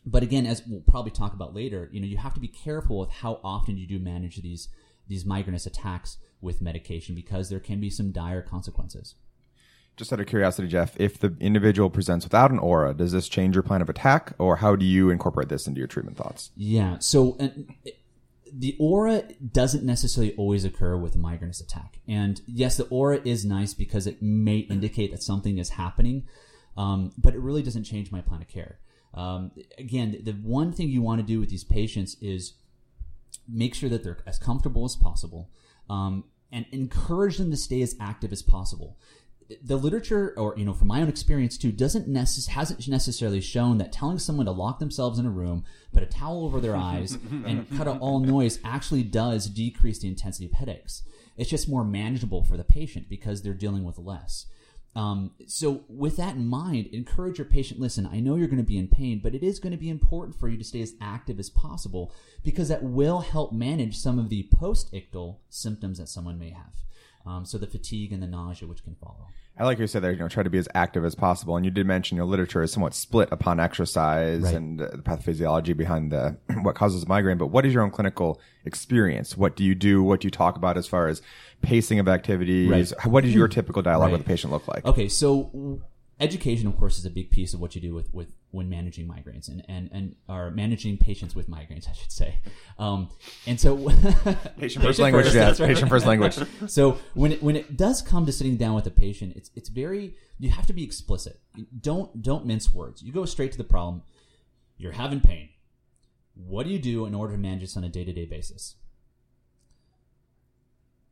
But 0.06 0.22
again, 0.22 0.44
as 0.44 0.62
we'll 0.66 0.82
probably 0.82 1.10
talk 1.10 1.32
about 1.32 1.54
later, 1.54 1.88
you 1.90 2.00
know, 2.00 2.06
you 2.06 2.18
have 2.18 2.34
to 2.34 2.40
be 2.40 2.48
careful 2.48 2.98
with 2.98 3.10
how 3.10 3.40
often 3.42 3.78
you 3.78 3.86
do 3.86 3.98
manage 3.98 4.42
these 4.42 4.68
these 5.06 5.24
migrainous 5.24 5.66
attacks 5.66 6.16
with 6.40 6.62
medication 6.62 7.14
because 7.14 7.50
there 7.50 7.60
can 7.60 7.78
be 7.78 7.90
some 7.90 8.10
dire 8.10 8.40
consequences. 8.40 9.14
Just 9.96 10.12
out 10.12 10.20
of 10.20 10.26
curiosity, 10.26 10.66
Jeff, 10.66 10.98
if 10.98 11.18
the 11.18 11.36
individual 11.40 11.88
presents 11.88 12.24
without 12.24 12.50
an 12.50 12.58
aura, 12.58 12.94
does 12.94 13.12
this 13.12 13.28
change 13.28 13.54
your 13.54 13.62
plan 13.62 13.80
of 13.80 13.88
attack, 13.88 14.32
or 14.38 14.56
how 14.56 14.74
do 14.74 14.84
you 14.84 15.10
incorporate 15.10 15.48
this 15.48 15.66
into 15.66 15.78
your 15.78 15.86
treatment 15.86 16.16
thoughts? 16.16 16.50
Yeah, 16.56 16.98
so 16.98 17.36
the 18.56 18.76
aura 18.78 19.24
doesn't 19.52 19.84
necessarily 19.84 20.34
always 20.36 20.64
occur 20.64 20.96
with 20.96 21.14
a 21.14 21.18
migrainous 21.18 21.60
attack, 21.60 21.98
and 22.06 22.40
yes, 22.46 22.76
the 22.76 22.84
aura 22.84 23.20
is 23.24 23.44
nice 23.44 23.74
because 23.74 24.06
it 24.06 24.22
may 24.22 24.58
indicate 24.58 25.10
that 25.10 25.22
something 25.22 25.58
is 25.58 25.70
happening, 25.70 26.26
um, 26.76 27.12
but 27.18 27.34
it 27.34 27.40
really 27.40 27.62
doesn't 27.62 27.84
change 27.84 28.12
my 28.12 28.20
plan 28.20 28.42
of 28.42 28.48
care. 28.48 28.78
Um, 29.12 29.50
again, 29.78 30.20
the 30.22 30.32
one 30.32 30.72
thing 30.72 30.88
you 30.88 31.02
want 31.02 31.20
to 31.20 31.26
do 31.26 31.40
with 31.40 31.50
these 31.50 31.64
patients 31.64 32.16
is 32.20 32.54
make 33.48 33.74
sure 33.74 33.88
that 33.88 34.04
they're 34.04 34.18
as 34.26 34.38
comfortable 34.38 34.84
as 34.84 34.96
possible, 34.96 35.50
um, 35.90 36.24
and 36.52 36.66
encourage 36.70 37.38
them 37.38 37.50
to 37.50 37.56
stay 37.56 37.82
as 37.82 37.96
active 38.00 38.32
as 38.32 38.42
possible. 38.42 38.96
The 39.62 39.76
literature, 39.76 40.34
or 40.36 40.54
you 40.56 40.64
know, 40.64 40.72
from 40.72 40.88
my 40.88 41.02
own 41.02 41.08
experience 41.08 41.58
too, 41.58 41.72
doesn't 41.72 42.08
necess- 42.08 42.48
hasn't 42.48 42.88
necessarily 42.88 43.40
shown 43.40 43.78
that 43.78 43.92
telling 43.92 44.18
someone 44.18 44.46
to 44.46 44.52
lock 44.52 44.78
themselves 44.78 45.18
in 45.18 45.26
a 45.26 45.30
room, 45.30 45.64
put 45.92 46.02
a 46.02 46.06
towel 46.06 46.44
over 46.44 46.60
their 46.60 46.76
eyes, 46.76 47.18
and 47.46 47.66
cut 47.76 47.86
out 47.86 48.00
all 48.00 48.20
noise 48.20 48.58
actually 48.64 49.02
does 49.02 49.46
decrease 49.46 49.98
the 49.98 50.08
intensity 50.08 50.46
of 50.46 50.52
headaches. 50.52 51.02
It's 51.36 51.50
just 51.50 51.68
more 51.68 51.84
manageable 51.84 52.44
for 52.44 52.56
the 52.56 52.64
patient 52.64 53.08
because 53.08 53.42
they're 53.42 53.54
dealing 53.54 53.84
with 53.84 53.98
less. 53.98 54.46
Um, 54.96 55.32
so, 55.46 55.84
with 55.88 56.16
that 56.18 56.36
in 56.36 56.46
mind, 56.46 56.86
encourage 56.86 57.38
your 57.38 57.46
patient. 57.46 57.80
Listen, 57.80 58.06
I 58.06 58.20
know 58.20 58.36
you're 58.36 58.46
going 58.46 58.58
to 58.58 58.62
be 58.62 58.78
in 58.78 58.86
pain, 58.86 59.20
but 59.22 59.34
it 59.34 59.42
is 59.42 59.58
going 59.58 59.72
to 59.72 59.78
be 59.78 59.88
important 59.88 60.38
for 60.38 60.48
you 60.48 60.56
to 60.56 60.64
stay 60.64 60.80
as 60.82 60.94
active 61.00 61.40
as 61.40 61.50
possible 61.50 62.12
because 62.44 62.68
that 62.68 62.84
will 62.84 63.20
help 63.20 63.52
manage 63.52 63.96
some 63.96 64.20
of 64.20 64.28
the 64.28 64.48
post-ictal 64.54 65.38
symptoms 65.48 65.98
that 65.98 66.08
someone 66.08 66.38
may 66.38 66.50
have. 66.50 66.74
Um, 67.26 67.44
so, 67.44 67.58
the 67.58 67.66
fatigue 67.66 68.12
and 68.12 68.22
the 68.22 68.26
nausea, 68.26 68.68
which 68.68 68.84
can 68.84 68.94
follow. 68.96 69.28
I 69.56 69.64
like 69.64 69.78
you 69.78 69.86
said 69.86 70.02
there, 70.02 70.10
you 70.10 70.18
know, 70.18 70.28
try 70.28 70.42
to 70.42 70.50
be 70.50 70.58
as 70.58 70.68
active 70.74 71.04
as 71.04 71.14
possible. 71.14 71.56
And 71.56 71.64
you 71.64 71.70
did 71.70 71.86
mention 71.86 72.16
your 72.16 72.26
literature 72.26 72.62
is 72.62 72.72
somewhat 72.72 72.92
split 72.92 73.28
upon 73.30 73.60
exercise 73.60 74.42
right. 74.42 74.54
and 74.54 74.82
uh, 74.82 74.88
the 74.90 75.02
pathophysiology 75.02 75.76
behind 75.76 76.10
the 76.10 76.36
what 76.62 76.74
causes 76.74 77.06
migraine. 77.06 77.38
But 77.38 77.46
what 77.46 77.64
is 77.64 77.72
your 77.72 77.84
own 77.84 77.92
clinical 77.92 78.40
experience? 78.64 79.36
What 79.36 79.54
do 79.54 79.62
you 79.62 79.76
do? 79.76 80.02
What 80.02 80.20
do 80.20 80.26
you 80.26 80.30
talk 80.32 80.56
about 80.56 80.76
as 80.76 80.88
far 80.88 81.06
as 81.06 81.22
pacing 81.62 82.00
of 82.00 82.08
activities? 82.08 82.92
Right. 82.94 83.06
What 83.06 83.22
does 83.22 83.34
your 83.34 83.46
typical 83.48 83.80
dialogue 83.80 84.06
right. 84.06 84.12
with 84.12 84.22
the 84.22 84.26
patient 84.26 84.52
look 84.52 84.66
like? 84.66 84.84
Okay, 84.84 85.08
so 85.08 85.80
education, 86.20 86.66
of 86.66 86.76
course, 86.78 86.98
is 86.98 87.04
a 87.04 87.10
big 87.10 87.30
piece 87.30 87.54
of 87.54 87.60
what 87.60 87.74
you 87.74 87.80
do 87.80 87.94
with, 87.94 88.12
with 88.14 88.32
when 88.50 88.68
managing 88.68 89.06
migraines 89.06 89.48
and, 89.48 89.64
and, 89.68 89.90
and 89.92 90.16
are 90.28 90.50
managing 90.50 90.96
patients 90.96 91.34
with 91.34 91.48
migraines, 91.48 91.88
I 91.90 91.92
should 91.92 92.12
say. 92.12 92.38
Um, 92.78 93.10
and 93.46 93.58
so 93.58 93.76
patient 94.58 94.84
first 94.84 94.98
language, 94.98 95.26
first, 95.26 95.36
yeah, 95.36 95.48
right. 95.48 95.58
patient 95.58 95.88
first 95.88 96.06
language. 96.06 96.38
so 96.66 96.98
when 97.14 97.32
it, 97.32 97.42
when 97.42 97.56
it 97.56 97.76
does 97.76 98.02
come 98.02 98.26
to 98.26 98.32
sitting 98.32 98.56
down 98.56 98.74
with 98.74 98.86
a 98.86 98.90
patient, 98.90 99.34
it's, 99.36 99.50
it's 99.54 99.68
very, 99.68 100.14
you 100.38 100.50
have 100.50 100.66
to 100.66 100.72
be 100.72 100.84
explicit. 100.84 101.40
Don't, 101.80 102.22
don't 102.22 102.46
mince 102.46 102.72
words. 102.72 103.02
You 103.02 103.12
go 103.12 103.24
straight 103.24 103.52
to 103.52 103.58
the 103.58 103.64
problem. 103.64 104.02
You're 104.76 104.92
having 104.92 105.20
pain. 105.20 105.50
What 106.34 106.66
do 106.66 106.72
you 106.72 106.80
do 106.80 107.06
in 107.06 107.14
order 107.14 107.34
to 107.34 107.38
manage 107.38 107.60
this 107.60 107.76
on 107.76 107.84
a 107.84 107.88
day 107.88 108.04
to 108.04 108.12
day 108.12 108.24
basis? 108.24 108.74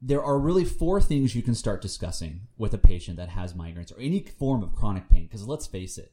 There 0.05 0.23
are 0.23 0.37
really 0.37 0.65
four 0.65 1.01
things 1.01 1.37
you 1.37 1.43
can 1.43 1.55
start 1.55 1.81
discussing 1.81 2.41
with 2.59 2.75
a 2.75 2.79
patient 2.79 3.17
that 3.17 3.29
has 3.29 3.55
migraines 3.55 3.97
or 3.97 4.01
any 4.01 4.21
form 4.21 4.61
of 4.61 4.75
chronic 4.75 5.09
pain. 5.09 5.27
Because 5.27 5.47
let's 5.47 5.69
face 5.69 5.97
it, 5.97 6.13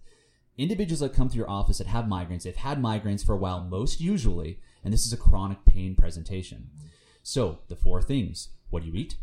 individuals 0.59 0.99
that 0.99 1.15
come 1.15 1.27
to 1.27 1.35
your 1.35 1.49
office 1.49 1.79
that 1.79 1.87
have 1.87 2.05
migraines, 2.05 2.43
they've 2.43 2.55
had 2.55 2.79
migraines 2.79 3.25
for 3.25 3.33
a 3.33 3.37
while, 3.37 3.63
most 3.63 3.99
usually, 3.99 4.59
and 4.83 4.93
this 4.93 5.07
is 5.07 5.13
a 5.13 5.17
chronic 5.17 5.65
pain 5.65 5.95
presentation. 5.95 6.69
So, 7.23 7.59
the 7.67 7.75
four 7.75 8.01
things 8.01 8.49
what 8.69 8.83
do 8.83 8.89
you 8.89 8.95
eat? 8.95 9.15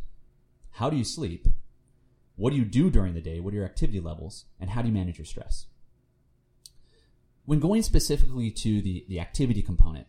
How 0.73 0.91
do 0.91 0.97
you 0.97 1.05
sleep? 1.05 1.47
What 2.35 2.51
do 2.51 2.57
you 2.57 2.65
do 2.65 2.91
during 2.91 3.15
the 3.15 3.21
day? 3.21 3.39
What 3.39 3.55
are 3.55 3.59
your 3.59 3.65
activity 3.65 4.01
levels? 4.01 4.47
And 4.59 4.71
how 4.71 4.83
do 4.83 4.89
you 4.89 4.95
manage 4.95 5.19
your 5.19 5.25
stress? 5.25 5.67
When 7.45 7.61
going 7.61 7.83
specifically 7.83 8.51
to 8.51 8.83
the, 8.83 9.07
the 9.09 9.21
activity 9.21 9.63
component, 9.63 10.09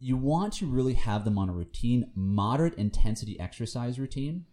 you 0.00 0.16
want 0.16 0.54
to 0.54 0.66
really 0.66 0.94
have 0.94 1.24
them 1.24 1.38
on 1.38 1.50
a 1.50 1.52
routine, 1.52 2.10
moderate 2.14 2.74
intensity 2.74 3.38
exercise 3.38 3.98
routine. 3.98 4.46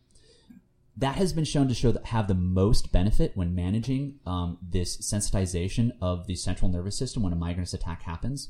That 0.97 1.15
has 1.15 1.31
been 1.31 1.45
shown 1.45 1.69
to 1.69 1.73
show 1.73 1.91
that 1.91 2.07
have 2.07 2.27
the 2.27 2.33
most 2.33 2.91
benefit 2.91 3.31
when 3.35 3.55
managing 3.55 4.19
um, 4.25 4.57
this 4.61 4.97
sensitization 4.97 5.91
of 6.01 6.27
the 6.27 6.35
central 6.35 6.69
nervous 6.69 6.97
system 6.97 7.23
when 7.23 7.33
a 7.33 7.37
migraine 7.37 7.67
attack 7.71 8.01
happens. 8.03 8.49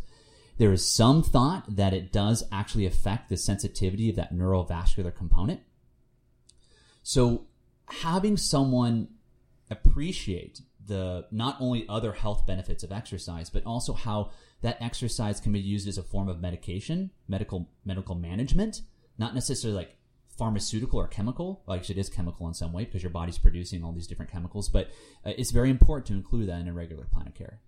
There 0.58 0.72
is 0.72 0.90
some 0.90 1.22
thought 1.22 1.76
that 1.76 1.94
it 1.94 2.12
does 2.12 2.44
actually 2.52 2.88
affect 2.88 3.30
the 3.30 3.38
sensitivity 3.38 4.10
of 4.10 4.16
that 4.16 4.34
neurovascular 4.34 5.14
component. 5.14 5.62
So 7.04 7.46
having 7.90 8.38
someone 8.38 9.10
appreciate 9.70 10.62
the 10.88 11.26
not 11.32 11.58
only 11.60 11.86
other 11.88 12.14
health 12.14 12.46
benefits 12.48 12.84
of 12.84 12.92
exercise, 12.92 13.50
but 13.50 13.64
also 13.66 13.94
how 13.94 14.32
that 14.62 14.78
exercise 14.82 15.40
can 15.40 15.52
be 15.52 15.60
used 15.60 15.88
as 15.88 15.98
a 15.98 16.04
form 16.04 16.28
of 16.28 16.42
medication, 16.42 17.12
medical 17.28 17.70
medical 17.86 18.16
management, 18.16 18.82
not 19.18 19.36
necessarily 19.36 19.78
like 19.78 19.96
pharmaceutical 20.38 21.00
or 21.00 21.08
chemical. 21.08 21.64
Well, 21.66 21.78
actually, 21.78 21.96
it 21.98 22.02
is 22.02 22.10
chemical 22.10 22.48
in 22.48 22.54
some 22.54 22.74
way 22.74 22.86
because 22.86 23.04
your 23.04 23.10
body's 23.12 23.38
producing 23.38 23.84
all 23.84 23.92
these 23.92 24.08
different 24.08 24.32
chemicals. 24.32 24.70
But 24.70 24.90
uh, 25.26 25.34
it's 25.38 25.52
very 25.52 25.70
important 25.70 26.08
to 26.08 26.14
include 26.14 26.50
that 26.50 26.62
in 26.62 26.68
a 26.68 26.74
regular 26.74 27.06
plan 27.06 27.28
of 27.28 27.36
care. 27.36 27.60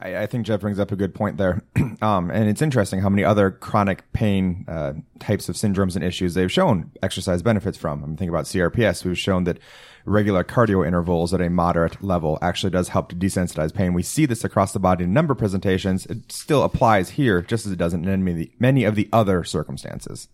I, 0.00 0.22
I 0.22 0.26
think 0.26 0.46
Jeff 0.46 0.60
brings 0.60 0.78
up 0.78 0.90
a 0.92 0.96
good 0.96 1.14
point 1.14 1.36
there. 1.36 1.62
um, 2.02 2.30
and 2.30 2.48
it's 2.48 2.62
interesting 2.62 3.00
how 3.00 3.08
many 3.08 3.22
other 3.24 3.50
chronic 3.50 4.10
pain 4.12 4.64
uh, 4.66 4.94
types 5.18 5.48
of 5.48 5.56
syndromes 5.56 5.94
and 5.94 6.04
issues 6.04 6.34
they've 6.34 6.50
shown 6.50 6.90
exercise 7.02 7.42
benefits 7.42 7.76
from. 7.76 8.02
I'm 8.02 8.16
thinking 8.16 8.30
about 8.30 8.46
CRPS. 8.46 9.04
We've 9.04 9.18
shown 9.18 9.44
that 9.44 9.58
regular 10.06 10.42
cardio 10.42 10.86
intervals 10.86 11.34
at 11.34 11.40
a 11.40 11.50
moderate 11.50 12.02
level 12.02 12.38
actually 12.40 12.70
does 12.70 12.88
help 12.88 13.10
to 13.10 13.16
desensitize 13.16 13.74
pain. 13.74 13.92
We 13.92 14.02
see 14.02 14.26
this 14.26 14.44
across 14.44 14.72
the 14.72 14.78
body 14.78 15.04
in 15.04 15.12
number 15.12 15.34
presentations. 15.34 16.06
It 16.06 16.32
still 16.32 16.62
applies 16.62 17.10
here 17.10 17.42
just 17.42 17.66
as 17.66 17.72
it 17.72 17.78
does 17.78 17.92
in 17.92 18.02
many 18.02 18.30
of 18.30 18.36
the, 18.38 18.52
many 18.58 18.84
of 18.84 18.94
the 18.94 19.08
other 19.12 19.44
circumstances. 19.44 20.28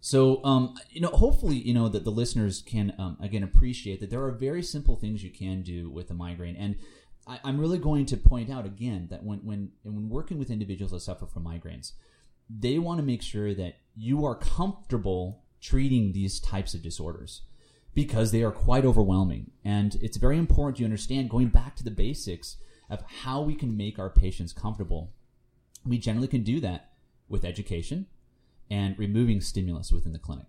So, 0.00 0.44
um, 0.44 0.74
you 0.90 1.00
know, 1.00 1.08
hopefully, 1.08 1.56
you 1.56 1.72
know, 1.72 1.88
that 1.88 2.04
the 2.04 2.10
listeners 2.10 2.60
can, 2.60 2.92
um, 2.98 3.16
again, 3.22 3.42
appreciate 3.42 4.00
that 4.00 4.10
there 4.10 4.22
are 4.22 4.32
very 4.32 4.62
simple 4.62 4.96
things 4.96 5.24
you 5.24 5.30
can 5.30 5.62
do 5.62 5.88
with 5.88 6.10
a 6.10 6.14
migraine. 6.14 6.56
And 6.56 6.76
I, 7.26 7.38
am 7.44 7.58
really 7.58 7.78
going 7.78 8.06
to 8.06 8.16
point 8.16 8.50
out 8.50 8.66
again 8.66 9.08
that 9.10 9.24
when, 9.24 9.38
when, 9.38 9.70
when 9.82 10.08
working 10.08 10.38
with 10.38 10.50
individuals 10.50 10.92
that 10.92 11.00
suffer 11.00 11.26
from 11.26 11.44
migraines, 11.44 11.92
they 12.48 12.78
want 12.78 12.98
to 12.98 13.04
make 13.04 13.22
sure 13.22 13.54
that 13.54 13.76
you 13.96 14.24
are 14.24 14.34
comfortable 14.34 15.42
treating 15.60 16.12
these 16.12 16.40
types 16.40 16.74
of 16.74 16.82
disorders 16.82 17.42
because 17.94 18.32
they 18.32 18.42
are 18.42 18.50
quite 18.50 18.84
overwhelming. 18.84 19.52
And 19.64 19.94
it's 20.02 20.16
very 20.16 20.36
important 20.36 20.78
you 20.78 20.84
understand 20.84 21.30
going 21.30 21.48
back 21.48 21.76
to 21.76 21.84
the 21.84 21.90
basics 21.90 22.56
of 22.90 23.02
how 23.22 23.40
we 23.40 23.54
can 23.54 23.76
make 23.76 23.98
our 23.98 24.10
patients 24.10 24.52
comfortable. 24.52 25.12
We 25.86 25.98
generally 25.98 26.28
can 26.28 26.42
do 26.42 26.60
that 26.60 26.90
with 27.28 27.44
education 27.44 28.06
and 28.70 28.98
removing 28.98 29.40
stimulus 29.40 29.92
within 29.92 30.12
the 30.12 30.18
clinic. 30.18 30.46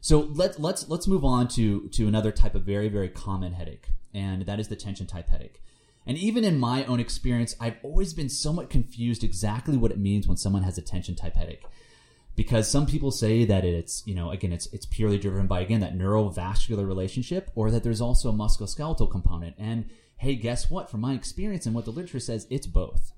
So 0.00 0.20
let's 0.32 0.58
let's 0.58 0.88
let's 0.88 1.06
move 1.06 1.24
on 1.24 1.48
to 1.48 1.88
to 1.88 2.08
another 2.08 2.32
type 2.32 2.54
of 2.54 2.62
very 2.62 2.88
very 2.88 3.08
common 3.08 3.52
headache, 3.52 3.88
and 4.14 4.46
that 4.46 4.58
is 4.58 4.68
the 4.68 4.76
tension 4.76 5.06
type 5.06 5.28
headache. 5.28 5.60
And 6.10 6.18
even 6.18 6.42
in 6.42 6.58
my 6.58 6.84
own 6.86 6.98
experience, 6.98 7.54
I've 7.60 7.76
always 7.84 8.14
been 8.14 8.28
somewhat 8.28 8.68
confused 8.68 9.22
exactly 9.22 9.76
what 9.76 9.92
it 9.92 9.98
means 10.00 10.26
when 10.26 10.36
someone 10.36 10.64
has 10.64 10.76
a 10.76 10.82
tension 10.82 11.14
type 11.14 11.36
headache. 11.36 11.62
Because 12.34 12.68
some 12.68 12.84
people 12.84 13.12
say 13.12 13.44
that 13.44 13.64
it's 13.64 14.04
you 14.08 14.16
know 14.16 14.32
again 14.32 14.52
it's 14.52 14.66
it's 14.72 14.86
purely 14.86 15.18
driven 15.18 15.46
by 15.46 15.60
again 15.60 15.78
that 15.82 15.96
neurovascular 15.96 16.84
relationship 16.84 17.52
or 17.54 17.70
that 17.70 17.84
there's 17.84 18.00
also 18.00 18.28
a 18.28 18.32
musculoskeletal 18.32 19.08
component. 19.08 19.54
And 19.56 19.88
hey 20.16 20.34
guess 20.34 20.68
what? 20.68 20.90
From 20.90 21.00
my 21.00 21.14
experience 21.14 21.64
and 21.64 21.76
what 21.76 21.84
the 21.84 21.92
literature 21.92 22.18
says 22.18 22.44
it's 22.50 22.66
both. 22.66 23.12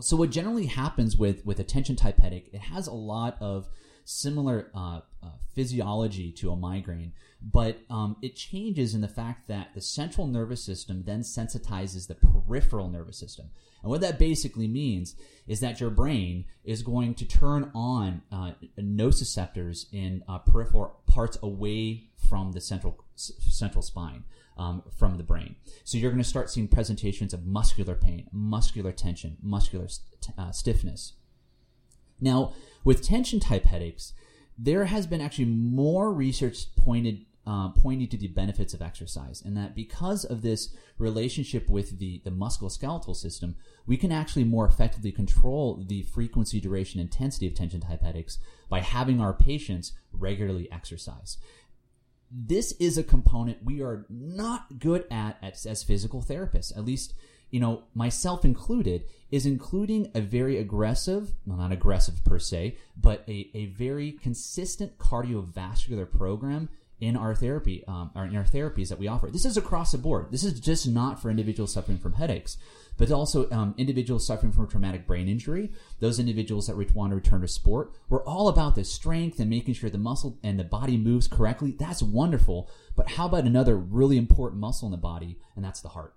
So 0.00 0.14
what 0.14 0.28
generally 0.28 0.66
happens 0.66 1.16
with 1.16 1.46
with 1.46 1.58
a 1.58 1.64
tension 1.64 1.96
type 1.96 2.18
headache 2.18 2.50
it 2.52 2.60
has 2.60 2.86
a 2.86 2.92
lot 2.92 3.38
of 3.40 3.70
similar 4.04 4.70
uh, 4.74 5.00
uh, 5.22 5.28
physiology 5.54 6.30
to 6.32 6.50
a 6.50 6.56
migraine, 6.56 7.12
but 7.42 7.78
um, 7.90 8.16
it 8.22 8.36
changes 8.36 8.94
in 8.94 9.00
the 9.00 9.08
fact 9.08 9.48
that 9.48 9.74
the 9.74 9.80
central 9.80 10.26
nervous 10.26 10.62
system 10.62 11.02
then 11.04 11.20
sensitizes 11.20 12.06
the 12.06 12.14
peripheral 12.14 12.88
nervous 12.88 13.18
system. 13.18 13.50
And 13.82 13.90
what 13.90 14.00
that 14.00 14.18
basically 14.18 14.68
means 14.68 15.14
is 15.46 15.60
that 15.60 15.80
your 15.80 15.90
brain 15.90 16.46
is 16.64 16.82
going 16.82 17.14
to 17.16 17.26
turn 17.26 17.70
on 17.74 18.22
uh, 18.32 18.52
nociceptors 18.78 19.86
in 19.92 20.24
uh, 20.26 20.38
peripheral 20.38 21.00
parts 21.06 21.38
away 21.42 22.04
from 22.16 22.52
the 22.52 22.60
central 22.60 23.04
central 23.16 23.82
spine. 23.82 24.24
Um, 24.56 24.84
from 24.96 25.16
the 25.16 25.24
brain. 25.24 25.56
So 25.82 25.98
you're 25.98 26.12
going 26.12 26.22
to 26.22 26.28
start 26.28 26.48
seeing 26.48 26.68
presentations 26.68 27.34
of 27.34 27.44
muscular 27.44 27.96
pain, 27.96 28.28
muscular 28.30 28.92
tension, 28.92 29.36
muscular 29.42 29.88
st- 29.88 30.38
uh, 30.38 30.52
stiffness. 30.52 31.14
Now, 32.20 32.54
with 32.84 33.02
tension 33.02 33.40
type 33.40 33.64
headaches, 33.64 34.12
there 34.56 34.84
has 34.86 35.06
been 35.06 35.20
actually 35.20 35.46
more 35.46 36.12
research 36.12 36.74
pointed 36.76 37.26
uh, 37.46 37.68
pointing 37.68 38.08
to 38.08 38.16
the 38.16 38.28
benefits 38.28 38.72
of 38.72 38.80
exercise, 38.80 39.42
and 39.44 39.56
that 39.56 39.74
because 39.74 40.24
of 40.24 40.40
this 40.40 40.74
relationship 40.96 41.68
with 41.68 41.98
the, 41.98 42.22
the 42.24 42.30
musculoskeletal 42.30 43.14
system, 43.14 43.54
we 43.86 43.98
can 43.98 44.10
actually 44.10 44.44
more 44.44 44.66
effectively 44.66 45.12
control 45.12 45.84
the 45.86 46.02
frequency, 46.04 46.58
duration, 46.60 47.00
intensity 47.00 47.46
of 47.46 47.54
tension 47.54 47.80
type 47.80 48.02
headaches 48.02 48.38
by 48.70 48.80
having 48.80 49.20
our 49.20 49.34
patients 49.34 49.92
regularly 50.10 50.70
exercise. 50.72 51.36
This 52.30 52.72
is 52.80 52.96
a 52.96 53.04
component 53.04 53.62
we 53.62 53.82
are 53.82 54.06
not 54.08 54.78
good 54.78 55.04
at 55.10 55.36
as, 55.42 55.66
as 55.66 55.82
physical 55.82 56.22
therapists, 56.22 56.74
at 56.76 56.84
least 56.84 57.12
you 57.50 57.60
know, 57.60 57.84
myself 57.94 58.44
included, 58.44 59.04
is 59.30 59.46
including 59.46 60.10
a 60.14 60.20
very 60.20 60.58
aggressive, 60.58 61.32
well, 61.46 61.58
not 61.58 61.72
aggressive 61.72 62.24
per 62.24 62.38
se, 62.38 62.76
but 62.96 63.24
a, 63.28 63.50
a 63.54 63.66
very 63.66 64.12
consistent 64.12 64.98
cardiovascular 64.98 66.10
program 66.10 66.68
in 67.00 67.16
our 67.16 67.34
therapy, 67.34 67.84
um, 67.86 68.10
or 68.14 68.24
in 68.24 68.36
our 68.36 68.44
therapies 68.44 68.88
that 68.88 68.98
we 68.98 69.08
offer. 69.08 69.28
This 69.30 69.44
is 69.44 69.56
across 69.56 69.92
the 69.92 69.98
board. 69.98 70.28
This 70.30 70.44
is 70.44 70.58
just 70.58 70.88
not 70.88 71.20
for 71.20 71.30
individuals 71.30 71.72
suffering 71.72 71.98
from 71.98 72.14
headaches, 72.14 72.56
but 72.96 73.10
also 73.10 73.50
um, 73.50 73.74
individuals 73.76 74.26
suffering 74.26 74.52
from 74.52 74.68
traumatic 74.68 75.06
brain 75.06 75.28
injury, 75.28 75.72
those 76.00 76.18
individuals 76.18 76.66
that 76.66 76.76
want 76.94 77.10
to 77.10 77.16
return 77.16 77.40
to 77.40 77.48
sport. 77.48 77.92
We're 78.08 78.24
all 78.24 78.48
about 78.48 78.76
the 78.76 78.84
strength 78.84 79.40
and 79.40 79.50
making 79.50 79.74
sure 79.74 79.90
the 79.90 79.98
muscle 79.98 80.38
and 80.42 80.58
the 80.58 80.64
body 80.64 80.96
moves 80.96 81.26
correctly. 81.26 81.74
That's 81.78 82.02
wonderful. 82.02 82.70
But 82.94 83.10
how 83.10 83.26
about 83.26 83.44
another 83.44 83.76
really 83.76 84.16
important 84.16 84.60
muscle 84.60 84.86
in 84.86 84.92
the 84.92 84.96
body, 84.96 85.38
and 85.56 85.64
that's 85.64 85.80
the 85.80 85.88
heart? 85.90 86.14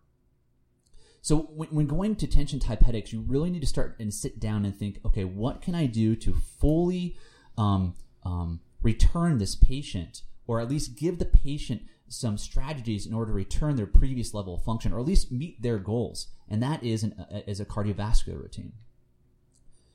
So 1.27 1.39
when, 1.39 1.67
when 1.72 1.88
going 1.88 2.15
to 2.15 2.25
tension 2.25 2.57
type 2.57 2.84
headaches, 2.84 3.12
you 3.12 3.19
really 3.19 3.50
need 3.50 3.60
to 3.60 3.67
start 3.67 3.98
and 4.00 4.13
sit 4.13 4.39
down 4.39 4.63
and 4.63 4.74
think, 4.74 5.01
okay, 5.03 5.25
what 5.25 5.62
can 5.62 5.75
I 5.75 5.86
do 5.86 6.15
to 6.15 6.34
fully 6.34 7.17
um, 7.57 7.96
um, 8.24 8.62
return 8.81 9.38
this 9.38 9.53
patient, 9.53 10.22
or 10.48 10.62
at 10.62 10.69
least 10.69 10.96
give 10.96 11.19
the 11.19 11.25
patient 11.25 11.81
some 12.07 12.38
strategies 12.38 13.05
in 13.05 13.13
order 13.13 13.31
to 13.31 13.36
return 13.36 13.75
their 13.75 13.86
previous 13.86 14.34
level 14.34 14.55
of 14.55 14.63
function, 14.63 14.93
or 14.93 15.01
at 15.01 15.05
least 15.05 15.29
meet 15.29 15.62
their 15.62 15.79
goals, 15.79 16.27
and 16.48 16.63
that 16.63 16.81
is 16.81 17.03
an, 17.03 17.13
a, 17.29 17.50
is 17.50 17.60
a 17.60 17.65
cardiovascular 17.65 18.41
routine. 18.41 18.72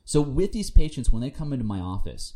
So 0.05 0.21
with 0.21 0.51
these 0.51 0.69
patients, 0.69 1.09
when 1.09 1.23
they 1.23 1.31
come 1.31 1.51
into 1.51 1.65
my 1.65 1.79
office, 1.79 2.35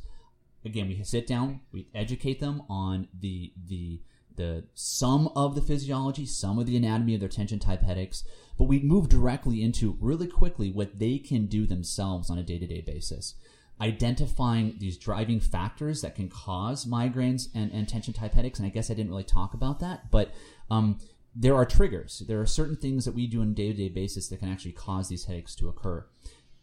again, 0.66 0.88
we 0.88 1.04
sit 1.04 1.28
down, 1.28 1.62
we 1.72 1.88
educate 1.94 2.40
them 2.40 2.64
on 2.68 3.10
the 3.14 3.54
the 3.68 4.02
the 4.38 4.64
some 4.74 5.28
of 5.36 5.56
the 5.56 5.62
physiology, 5.62 6.26
some 6.26 6.58
of 6.58 6.66
the 6.66 6.78
anatomy 6.78 7.14
of 7.14 7.20
their 7.20 7.30
tension 7.30 7.60
type 7.60 7.82
headaches, 7.82 8.24
but 8.58 8.66
we 8.66 8.80
move 8.80 9.10
directly 9.10 9.62
into 9.62 9.98
really 10.00 10.28
quickly 10.28 10.72
what 10.72 10.98
they 11.00 11.18
can 11.18 11.48
do 11.48 11.68
themselves 11.68 12.30
on 12.30 12.38
a 12.38 12.44
day 12.44 12.58
to 12.58 12.68
day 12.68 12.82
basis. 12.82 13.36
Identifying 13.80 14.78
these 14.80 14.98
driving 14.98 15.40
factors 15.40 16.02
that 16.02 16.16
can 16.16 16.30
cause 16.30 16.86
migraines 16.86 17.50
and, 17.54 17.72
and 17.72 17.88
tension 17.88 18.14
type 18.14 18.34
headaches. 18.34 18.58
And 18.58 18.66
I 18.66 18.70
guess 18.70 18.90
I 18.90 18.96
didn't 18.96 19.12
really 19.12 19.24
talk 19.24 19.54
about 19.54 19.82
that, 19.82 20.10
but 20.10 20.32
um, 20.72 21.00
there 21.36 21.54
are 21.54 21.66
triggers. 21.66 22.24
There 22.28 22.42
are 22.42 22.48
certain 22.48 22.76
things 22.76 23.06
that 23.06 23.14
we 23.14 23.28
do 23.28 23.42
on 23.42 23.50
a 23.50 23.54
day 23.54 23.68
to 23.68 23.78
day 23.78 23.90
basis 23.90 24.30
that 24.30 24.40
can 24.40 24.52
actually 24.52 24.72
cause 24.72 25.10
these 25.10 25.26
headaches 25.26 25.54
to 25.56 25.70
occur. 25.70 26.08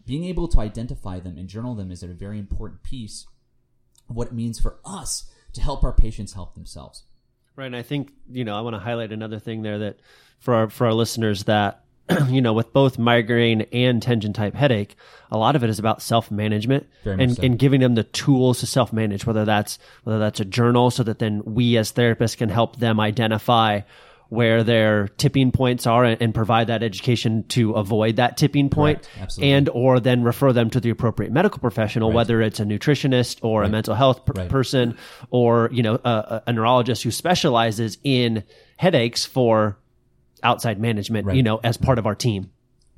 Being 0.04 0.24
able 0.24 0.48
to 0.48 0.60
identify 0.60 1.20
them 1.20 1.38
and 1.38 1.48
journal 1.48 1.76
them 1.76 1.92
is 1.92 2.02
a 2.02 2.08
very 2.08 2.38
important 2.38 2.82
piece 2.82 3.26
of 4.10 4.16
what 4.16 4.28
it 4.28 4.34
means 4.34 4.58
for 4.58 4.80
us 4.84 5.30
to 5.52 5.60
help 5.60 5.84
our 5.84 5.92
patients 5.92 6.34
help 6.34 6.54
themselves. 6.54 7.04
Right, 7.56 7.66
and 7.66 7.76
I 7.76 7.82
think 7.82 8.12
you 8.30 8.44
know 8.44 8.56
I 8.56 8.60
want 8.60 8.74
to 8.74 8.80
highlight 8.80 9.12
another 9.12 9.38
thing 9.38 9.62
there 9.62 9.78
that 9.78 9.98
for 10.38 10.54
our 10.54 10.70
for 10.70 10.86
our 10.86 10.94
listeners 10.94 11.44
that 11.44 11.84
you 12.28 12.42
know, 12.42 12.52
with 12.52 12.72
both 12.72 12.98
migraine 12.98 13.62
and 13.72 14.02
tension 14.02 14.32
type 14.32 14.54
headache, 14.54 14.94
a 15.30 15.38
lot 15.38 15.56
of 15.56 15.64
it 15.64 15.70
is 15.70 15.78
about 15.78 16.02
self 16.02 16.30
management 16.30 16.86
and, 17.04 17.36
so. 17.36 17.42
and 17.42 17.58
giving 17.58 17.80
them 17.80 17.94
the 17.94 18.04
tools 18.04 18.60
to 18.60 18.66
self 18.66 18.92
manage, 18.92 19.24
whether 19.24 19.44
that's, 19.44 19.78
whether 20.02 20.18
that's 20.18 20.40
a 20.40 20.44
journal 20.44 20.90
so 20.90 21.02
that 21.02 21.18
then 21.18 21.42
we 21.44 21.78
as 21.78 21.92
therapists 21.92 22.36
can 22.36 22.50
help 22.50 22.76
them 22.76 23.00
identify 23.00 23.80
where 24.28 24.64
their 24.64 25.08
tipping 25.08 25.52
points 25.52 25.86
are 25.86 26.04
and, 26.04 26.20
and 26.20 26.34
provide 26.34 26.66
that 26.68 26.82
education 26.82 27.44
to 27.48 27.72
avoid 27.72 28.16
that 28.16 28.36
tipping 28.36 28.68
point. 28.70 29.08
And 29.40 29.68
or 29.68 30.00
then 30.00 30.22
refer 30.24 30.52
them 30.52 30.70
to 30.70 30.80
the 30.80 30.90
appropriate 30.90 31.30
medical 31.32 31.58
professional 31.60 32.10
whether 32.12 32.40
it's 32.42 32.58
a 32.60 32.64
nutritionist 32.64 33.38
or 33.42 33.62
a 33.62 33.68
mental 33.68 33.94
health 33.94 34.24
per- 34.24 34.32
Right. 34.34 34.48
person 34.48 34.96
or 35.30 35.68
you 35.72 35.82
know 35.82 35.94
a, 36.04 36.42
a- 36.46 36.52
neurologist 36.52 37.02
who 37.04 37.10
specializes 37.10 37.98
in 38.02 38.42
headaches 38.76 39.24
for 39.24 39.78
outside 40.42 40.80
management 40.80 41.32
you 41.34 41.42
know 41.42 41.60
as 41.62 41.76
part 41.76 41.98
of 41.98 42.06
our 42.06 42.14
team 42.14 42.50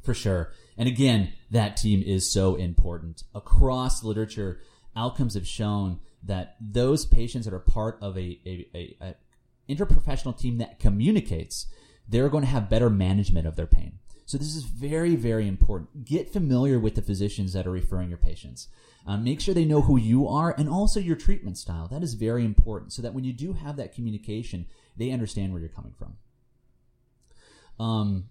For 0.03 0.15
sure. 0.15 0.53
And 0.79 0.89
again, 0.89 1.33
that 1.51 1.77
team 1.77 2.03
is 2.05 2.31
so 2.33 2.55
important. 2.55 3.23
Across 3.35 4.05
literature, 4.05 4.61
outcomes 4.95 5.35
have 5.35 5.47
shown 5.47 6.01
that 6.23 6.57
those 6.61 7.07
patients 7.07 7.45
that 7.47 7.55
are 7.55 7.61
part 7.61 7.99
of 8.03 8.17
a, 8.19 8.39
a, 8.47 8.97
a 9.01 9.15
interprofessional 9.69 10.39
team 10.39 10.59
that 10.59 10.79
communicates, 10.79 11.67
they're 12.09 12.29
going 12.29 12.45
to 12.45 12.51
have 12.51 12.71
better 12.71 12.91
management 12.91 13.47
of 13.47 13.57
their 13.57 13.67
pain. 13.67 13.99
So 14.27 14.39
this 14.39 14.57
is 14.57 14.65
very, 14.65 15.15
very 15.15 15.47
important. 15.47 16.05
Get 16.05 16.33
familiar 16.33 16.81
with 16.81 16.97
the 16.97 17.03
physicians 17.03 17.53
that 17.53 17.67
are 17.67 17.71
referring 17.71 18.09
your 18.09 18.19
patients. 18.19 18.69
Um, 19.07 19.23
make 19.23 19.41
sure 19.41 19.55
they 19.55 19.65
know 19.65 19.83
who 19.83 19.97
you 19.97 20.27
are 20.27 20.53
and 20.59 20.69
also 20.69 20.99
your 20.99 21.15
treatment 21.15 21.59
style. 21.59 21.87
That 21.87 22.03
is 22.03 22.15
very 22.15 22.45
important 22.45 22.93
so 22.93 23.03
that 23.03 23.15
when 23.15 23.23
you 23.23 23.33
do 23.33 23.53
have 23.53 23.77
that 23.77 23.95
communication, 23.95 24.67
they 24.97 25.13
understand 25.13 25.53
where 25.53 25.61
you're 25.61 25.69
coming 25.69 25.95
from. 25.97 26.17
Um, 27.79 28.31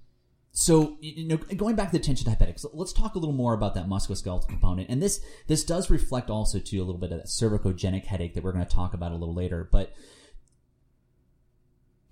so 0.51 0.97
you 0.99 1.27
know, 1.27 1.37
going 1.37 1.75
back 1.75 1.91
to 1.91 1.97
the 1.97 2.03
tension 2.03 2.29
headaches, 2.29 2.65
let's 2.73 2.93
talk 2.93 3.15
a 3.15 3.19
little 3.19 3.35
more 3.35 3.53
about 3.53 3.73
that 3.75 3.87
musculoskeletal 3.87 4.47
component. 4.47 4.89
And 4.89 5.01
this 5.01 5.21
this 5.47 5.63
does 5.63 5.89
reflect 5.89 6.29
also 6.29 6.59
to 6.59 6.77
a 6.77 6.83
little 6.83 6.99
bit 6.99 7.11
of 7.11 7.19
that 7.19 7.27
cervicogenic 7.27 8.05
headache 8.05 8.33
that 8.33 8.43
we're 8.43 8.53
going 8.53 8.65
to 8.65 8.75
talk 8.75 8.93
about 8.93 9.11
a 9.11 9.15
little 9.15 9.35
later. 9.35 9.67
But 9.69 9.93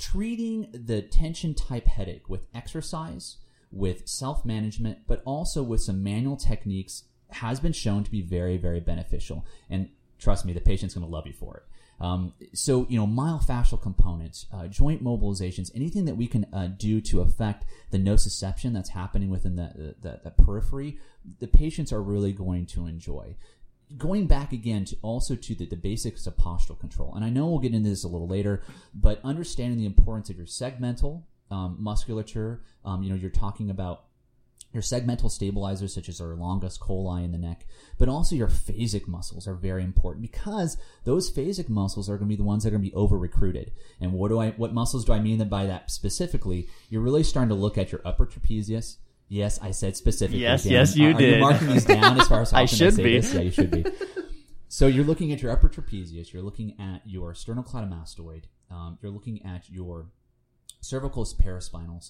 treating 0.04 0.68
the 0.74 1.02
tension 1.02 1.54
type 1.54 1.88
headache 1.88 2.28
with 2.28 2.42
exercise, 2.54 3.38
with 3.72 4.08
self 4.08 4.44
management, 4.44 5.00
but 5.08 5.22
also 5.26 5.64
with 5.64 5.82
some 5.82 6.04
manual 6.04 6.36
techniques 6.36 7.04
has 7.30 7.60
been 7.60 7.72
shown 7.72 8.04
to 8.04 8.12
be 8.12 8.22
very, 8.22 8.58
very 8.58 8.82
beneficial. 8.82 9.46
And 9.70 9.90
trust 10.20 10.46
me, 10.46 10.52
the 10.52 10.60
patient's 10.60 10.94
going 10.94 11.06
to 11.06 11.12
love 11.12 11.26
you 11.26 11.34
for 11.34 11.58
it. 11.58 11.64
Um, 12.04 12.34
so, 12.54 12.86
you 12.90 13.00
know, 13.00 13.08
myofascial 13.08 13.82
components, 13.82 14.46
uh, 14.52 14.68
joint 14.68 15.02
mobilizations, 15.02 15.72
anything 15.74 16.04
that 16.06 16.18
we 16.18 16.28
can 16.28 16.48
uh, 16.52 16.68
do 16.68 17.00
to 17.02 17.22
affect 17.22 17.64
the 17.92 17.98
nociception 17.98 18.74
that's 18.74 18.90
happening 18.90 19.30
within 19.30 19.56
the, 19.56 19.96
the, 20.02 20.20
the 20.24 20.32
periphery, 20.32 20.98
the 21.40 21.48
patients 21.48 21.94
are 21.94 22.02
really 22.02 22.34
going 22.34 22.66
to 22.66 22.88
enjoy 22.88 23.36
going 23.98 24.28
back 24.28 24.52
again 24.52 24.86
to 24.86 24.96
also 25.02 25.36
to 25.36 25.56
the, 25.56 25.66
the 25.66 25.76
basics 25.76 26.26
of 26.26 26.36
postural 26.36 26.80
control 26.80 27.14
and 27.16 27.24
i 27.24 27.30
know 27.30 27.48
we'll 27.48 27.60
get 27.60 27.74
into 27.74 27.90
this 27.90 28.04
a 28.04 28.08
little 28.08 28.28
later 28.28 28.64
but 28.94 29.20
understanding 29.24 29.78
the 29.78 29.86
importance 29.86 30.30
of 30.30 30.38
your 30.38 30.46
segmental 30.46 31.24
um, 31.52 31.78
musculature 31.80 32.62
um, 32.86 33.04
you 33.04 33.10
know 33.10 33.16
you're 33.16 33.30
talking 33.30 33.70
about 33.70 34.06
your 34.72 34.82
segmental 34.82 35.30
stabilizers 35.30 35.94
such 35.94 36.10
as 36.10 36.20
our 36.20 36.34
longus 36.34 36.78
colli 36.78 37.24
in 37.24 37.32
the 37.32 37.38
neck 37.38 37.68
but 38.00 38.10
also 38.10 38.36
your 38.36 38.48
phasic 38.48 39.08
muscles 39.08 39.48
are 39.48 39.54
very 39.54 39.84
important 39.84 40.24
because 40.24 40.78
those 41.04 41.32
phasic 41.32 41.70
muscles 41.70 42.10
are 42.10 42.18
going 42.18 42.28
to 42.28 42.34
be 42.34 42.36
the 42.36 42.44
ones 42.44 42.64
that 42.64 42.70
are 42.70 42.72
going 42.72 42.84
to 42.84 42.90
be 42.90 42.96
over 42.96 43.18
recruited 43.18 43.72
and 44.02 44.12
what 44.14 44.30
do 44.30 44.40
i 44.40 44.50
what 44.52 44.74
muscles 44.74 45.06
do 45.06 45.14
i 45.14 45.20
mean 45.20 45.38
by 45.48 45.66
that 45.66 45.92
specifically? 45.92 46.68
You're 46.90 47.02
really 47.02 47.24
starting 47.24 47.50
to 47.50 47.56
look 47.56 47.78
at 47.78 47.92
your 47.92 48.02
upper 48.06 48.26
trapezius 48.26 48.98
Yes, 49.34 49.60
I 49.64 49.72
said 49.72 49.98
specifically. 49.98 50.42
Yes, 50.42 50.64
Dan. 50.64 50.74
yes, 50.74 50.96
you 50.96 51.08
are, 51.08 51.10
Are 51.16 51.22
you 51.22 51.28
did. 51.32 51.40
marking 51.40 51.68
these 51.70 51.86
down 51.86 52.20
as 52.22 52.28
far 52.28 52.42
as 52.42 52.52
how 52.56 52.60
I 52.62 52.66
should 52.66 52.94
say 52.94 53.04
be. 53.04 53.20
this? 53.20 53.34
Yeah, 53.34 53.42
you 53.42 53.52
should 53.52 53.72
be. 53.72 53.86
So 54.70 54.88
you're 54.88 55.06
looking 55.06 55.32
at 55.32 55.40
your 55.44 55.52
upper 55.52 55.70
trapezius. 55.70 56.34
You're 56.34 56.42
looking 56.42 56.76
at 56.80 57.02
your 57.06 57.34
sternocleidomastoid. 57.34 58.46
Um, 58.72 58.98
you're 59.04 59.12
looking 59.12 59.46
at 59.46 59.70
your 59.70 60.08
cervical 60.82 61.24
paraspinals. 61.26 62.10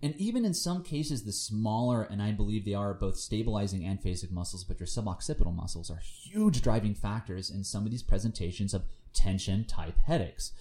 And 0.00 0.14
even 0.14 0.44
in 0.44 0.54
some 0.54 0.84
cases, 0.84 1.24
the 1.24 1.32
smaller, 1.32 2.02
and 2.04 2.22
I 2.22 2.30
believe 2.30 2.64
they 2.64 2.74
are 2.74 2.94
both 2.94 3.16
stabilizing 3.16 3.84
and 3.84 4.00
phasic 4.00 4.30
muscles, 4.30 4.62
but 4.62 4.78
your 4.78 4.86
suboccipital 4.86 5.52
muscles 5.56 5.90
are 5.90 5.98
huge 5.98 6.62
driving 6.62 6.94
factors 6.94 7.50
in 7.50 7.64
some 7.64 7.84
of 7.84 7.90
these 7.90 8.04
presentations 8.04 8.74
of 8.74 8.82
tension 9.12 9.64
type 9.64 9.98
headaches. 10.06 10.52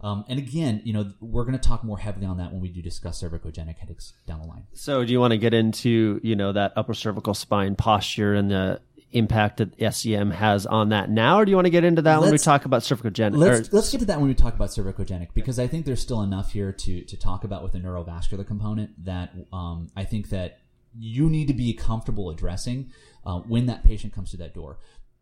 Um, 0.00 0.24
and 0.28 0.38
again, 0.38 0.82
you 0.84 0.92
know, 0.92 1.12
we're 1.20 1.44
going 1.44 1.58
to 1.58 1.68
talk 1.68 1.82
more 1.82 1.98
heavily 1.98 2.26
on 2.26 2.36
that 2.36 2.52
when 2.52 2.60
we 2.60 2.68
do 2.68 2.82
discuss 2.82 3.22
cervicogenic 3.22 3.78
headaches 3.78 4.12
down 4.26 4.40
the 4.40 4.46
line. 4.46 4.66
So, 4.74 5.04
do 5.04 5.12
you 5.12 5.20
want 5.20 5.32
to 5.32 5.38
get 5.38 5.54
into 5.54 6.20
you 6.22 6.36
know 6.36 6.52
that 6.52 6.72
upper 6.76 6.94
cervical 6.94 7.34
spine 7.34 7.76
posture 7.76 8.34
and 8.34 8.50
the 8.50 8.80
impact 9.12 9.58
that 9.58 9.76
SCM 9.78 10.32
has 10.32 10.66
on 10.66 10.90
that 10.90 11.08
now, 11.08 11.38
or 11.38 11.44
do 11.44 11.50
you 11.50 11.56
want 11.56 11.66
to 11.66 11.70
get 11.70 11.84
into 11.84 12.02
that 12.02 12.20
when 12.20 12.30
we 12.30 12.38
talk 12.38 12.66
about 12.66 12.82
cervicogenic? 12.82 13.36
Let's 13.36 13.68
or- 13.68 13.76
let's 13.76 13.90
get 13.90 13.98
to 13.98 14.04
that 14.06 14.18
when 14.18 14.28
we 14.28 14.34
talk 14.34 14.54
about 14.54 14.68
cervicogenic 14.68 15.28
because 15.32 15.58
I 15.58 15.66
think 15.66 15.86
there's 15.86 16.00
still 16.00 16.22
enough 16.22 16.52
here 16.52 16.72
to 16.72 17.00
to 17.02 17.16
talk 17.16 17.44
about 17.44 17.62
with 17.62 17.72
the 17.72 17.78
neurovascular 17.78 18.46
component 18.46 19.04
that 19.04 19.32
um, 19.52 19.88
I 19.96 20.04
think 20.04 20.28
that 20.30 20.58
you 20.98 21.28
need 21.28 21.48
to 21.48 21.54
be 21.54 21.72
comfortable 21.72 22.30
addressing 22.30 22.90
uh, 23.24 23.38
when 23.40 23.66
that 23.66 23.84
patient 23.84 24.12
comes 24.12 24.30
to 24.30 24.36
that 24.38 24.54
door. 24.54 24.78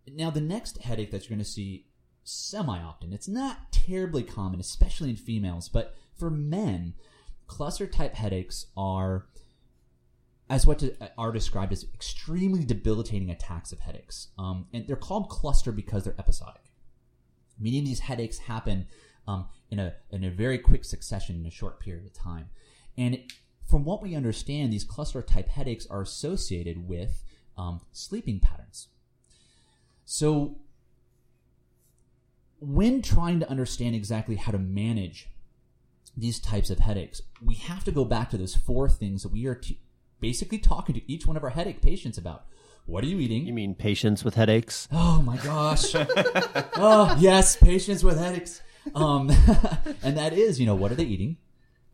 Now, 0.07 0.31
the 0.31 0.41
next 0.41 0.83
headache 0.83 1.11
that 1.11 1.23
you're 1.23 1.37
going 1.37 1.45
to 1.45 1.51
see 1.51 1.87
semi 2.25 2.81
often, 2.81 3.13
it's 3.13 3.29
not 3.29 3.71
terribly 3.73 4.23
common, 4.23 4.61
especially 4.61 5.11
in 5.11 5.17
females, 5.17 5.69
but 5.69 5.95
for 6.17 6.31
men, 6.31 6.95
cluster 7.47 7.87
type 7.87 8.15
headaches 8.15 8.67
are 8.77 9.27
as 10.51 10.67
what 10.67 10.79
to, 10.79 10.95
are 11.17 11.33
described 11.33 11.73
as 11.73 11.87
extremely 11.95 12.65
debilitating 12.65 13.31
attacks 13.31 13.73
of 13.73 13.81
headaches. 13.81 14.29
Um, 14.39 14.67
and 14.73 14.87
they're 14.87 14.97
called 14.97 15.31
cluster 15.31 15.73
because 15.73 16.05
they're 16.05 16.15
episodic 16.19 16.65
meaning 17.59 17.85
these 17.85 18.01
headaches 18.01 18.39
happen 18.39 18.87
um, 19.27 19.47
in 19.71 19.79
a 19.79 19.95
in 20.11 20.25
a 20.25 20.31
very 20.31 20.59
quick 20.59 20.85
succession 20.85 21.37
in 21.37 21.47
a 21.47 21.51
short 21.51 21.81
period 21.81 22.07
of 22.07 22.13
time. 22.13 22.51
And 22.97 23.19
from 23.69 23.85
what 23.85 24.03
we 24.03 24.15
understand, 24.15 24.73
these 24.73 24.85
cluster 24.85 25.23
type 25.23 25.49
headaches 25.49 25.87
are 25.87 26.03
associated 26.03 26.87
with 26.87 27.25
um, 27.57 27.81
sleeping 27.93 28.41
patterns. 28.41 28.89
So, 30.05 30.59
when 32.64 33.03
trying 33.03 33.40
to 33.40 33.50
understand 33.50 33.94
exactly 33.94 34.37
how 34.37 34.53
to 34.53 34.59
manage 34.59 35.29
these 36.16 36.40
types 36.40 36.70
of 36.70 36.79
headaches, 36.79 37.20
we 37.42 37.55
have 37.55 37.85
to 37.85 37.92
go 37.92 38.05
back 38.05 38.31
to 38.31 38.38
those 38.38 38.55
four 38.55 38.88
things 38.88 39.22
that 39.22 39.33
we 39.33 39.46
are 39.46 39.55
t- 39.55 39.81
basically 40.20 40.59
talking 40.59 40.94
to 40.94 41.12
each 41.12 41.27
one 41.27 41.37
of 41.37 41.44
our 41.44 41.50
headache 41.50 41.83
patients 41.83 42.16
about. 42.16 42.46
What 42.87 43.03
are 43.03 43.07
you 43.07 43.18
eating? 43.18 43.46
you 43.46 43.53
mean 43.53 43.74
patients 43.74 44.24
with 44.24 44.35
headaches? 44.35 44.88
Oh 44.92 45.22
my 45.22 45.37
gosh. 45.38 45.94
oh, 45.94 47.16
yes, 47.18 47.57
patients 47.57 48.05
with 48.05 48.18
headaches. 48.18 48.62
Um, 48.94 49.31
and 50.03 50.16
that 50.16 50.33
is, 50.35 50.61
you 50.61 50.66
know, 50.66 50.74
what 50.74 50.92
are 50.92 50.94
they 50.94 51.05
eating? 51.05 51.38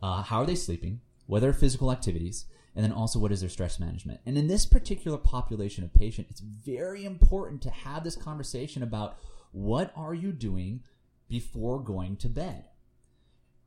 Uh, 0.01 0.21
how 0.21 0.41
are 0.41 0.45
they 0.45 0.55
sleeping? 0.55 0.99
What 1.27 1.37
are 1.37 1.41
their 1.41 1.53
physical 1.53 1.91
activities? 1.91 2.45
And 2.75 2.83
then 2.83 2.91
also, 2.91 3.19
what 3.19 3.31
is 3.31 3.41
their 3.41 3.49
stress 3.49 3.79
management? 3.79 4.21
And 4.25 4.37
in 4.37 4.47
this 4.47 4.65
particular 4.65 5.17
population 5.17 5.83
of 5.83 5.93
patient, 5.93 6.27
it's 6.29 6.41
very 6.41 7.05
important 7.05 7.61
to 7.63 7.69
have 7.69 8.03
this 8.03 8.15
conversation 8.15 8.83
about 8.83 9.17
what 9.51 9.91
are 9.95 10.13
you 10.13 10.31
doing 10.31 10.83
before 11.27 11.79
going 11.79 12.17
to 12.17 12.29
bed? 12.29 12.65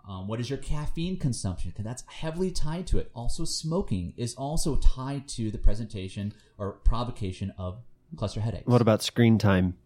Um, 0.06 0.28
what 0.28 0.38
is 0.38 0.50
your 0.50 0.58
caffeine 0.58 1.18
consumption? 1.18 1.70
Because 1.70 1.84
that's 1.84 2.04
heavily 2.06 2.50
tied 2.50 2.86
to 2.88 2.98
it. 2.98 3.10
Also, 3.14 3.44
smoking 3.44 4.12
is 4.16 4.34
also 4.34 4.76
tied 4.76 5.28
to 5.28 5.50
the 5.50 5.56
presentation 5.58 6.34
or 6.58 6.72
provocation 6.72 7.54
of 7.56 7.78
cluster 8.16 8.40
headaches. 8.40 8.66
What 8.66 8.82
about 8.82 9.02
screen 9.02 9.38
time? 9.38 9.76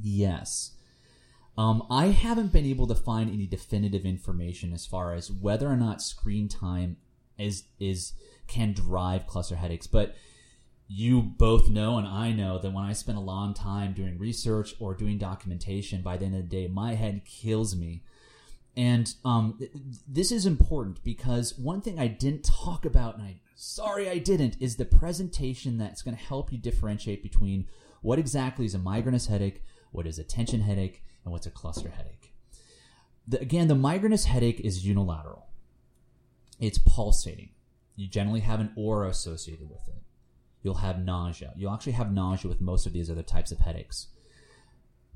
Yes. 0.00 0.72
Um, 1.56 1.86
I 1.90 2.06
haven't 2.06 2.52
been 2.52 2.66
able 2.66 2.86
to 2.88 2.94
find 2.94 3.30
any 3.30 3.46
definitive 3.46 4.04
information 4.04 4.72
as 4.72 4.84
far 4.84 5.14
as 5.14 5.30
whether 5.30 5.68
or 5.68 5.76
not 5.76 6.02
screen 6.02 6.48
time 6.48 6.96
is 7.38 7.64
is 7.78 8.12
can 8.46 8.72
drive 8.72 9.26
cluster 9.26 9.56
headaches, 9.56 9.86
but 9.86 10.14
you 10.88 11.20
both 11.20 11.68
know 11.68 11.98
and 11.98 12.06
I 12.06 12.32
know 12.32 12.58
that 12.58 12.70
when 12.70 12.84
I 12.84 12.92
spend 12.92 13.18
a 13.18 13.22
long 13.22 13.54
time 13.54 13.92
doing 13.92 14.18
research 14.18 14.74
or 14.78 14.94
doing 14.94 15.18
documentation, 15.18 16.02
by 16.02 16.16
the 16.16 16.26
end 16.26 16.36
of 16.36 16.42
the 16.42 16.48
day, 16.48 16.68
my 16.68 16.94
head 16.94 17.22
kills 17.24 17.74
me. 17.74 18.04
And 18.76 19.12
um, 19.24 19.56
th- 19.58 19.72
this 20.06 20.30
is 20.30 20.46
important 20.46 21.02
because 21.02 21.58
one 21.58 21.80
thing 21.80 21.98
I 21.98 22.06
didn't 22.06 22.44
talk 22.44 22.84
about, 22.84 23.16
and 23.16 23.24
I'm 23.24 23.40
sorry 23.56 24.08
I 24.08 24.18
didn't, 24.18 24.56
is 24.60 24.76
the 24.76 24.84
presentation 24.84 25.78
that's 25.78 26.02
going 26.02 26.16
to 26.16 26.22
help 26.22 26.52
you 26.52 26.58
differentiate 26.58 27.22
between 27.22 27.66
what 28.02 28.18
exactly 28.18 28.66
is 28.66 28.74
a 28.74 28.78
migrainous 28.78 29.26
headache, 29.26 29.62
what 29.90 30.06
is 30.06 30.18
a 30.18 30.24
tension 30.24 30.60
headache, 30.60 31.02
and 31.24 31.32
what's 31.32 31.46
a 31.46 31.50
cluster 31.50 31.88
headache. 31.88 32.32
The, 33.26 33.40
again, 33.40 33.66
the 33.66 33.74
migrainous 33.74 34.26
headache 34.26 34.60
is 34.60 34.86
unilateral. 34.86 35.46
It's 36.60 36.78
pulsating. 36.78 37.50
You 37.96 38.06
generally 38.06 38.40
have 38.40 38.60
an 38.60 38.72
aura 38.76 39.08
associated 39.08 39.68
with 39.68 39.88
it. 39.88 40.02
You'll 40.66 40.74
have 40.74 41.04
nausea. 41.04 41.52
You'll 41.54 41.72
actually 41.72 41.92
have 41.92 42.10
nausea 42.10 42.48
with 42.48 42.60
most 42.60 42.86
of 42.86 42.92
these 42.92 43.08
other 43.08 43.22
types 43.22 43.52
of 43.52 43.60
headaches. 43.60 44.08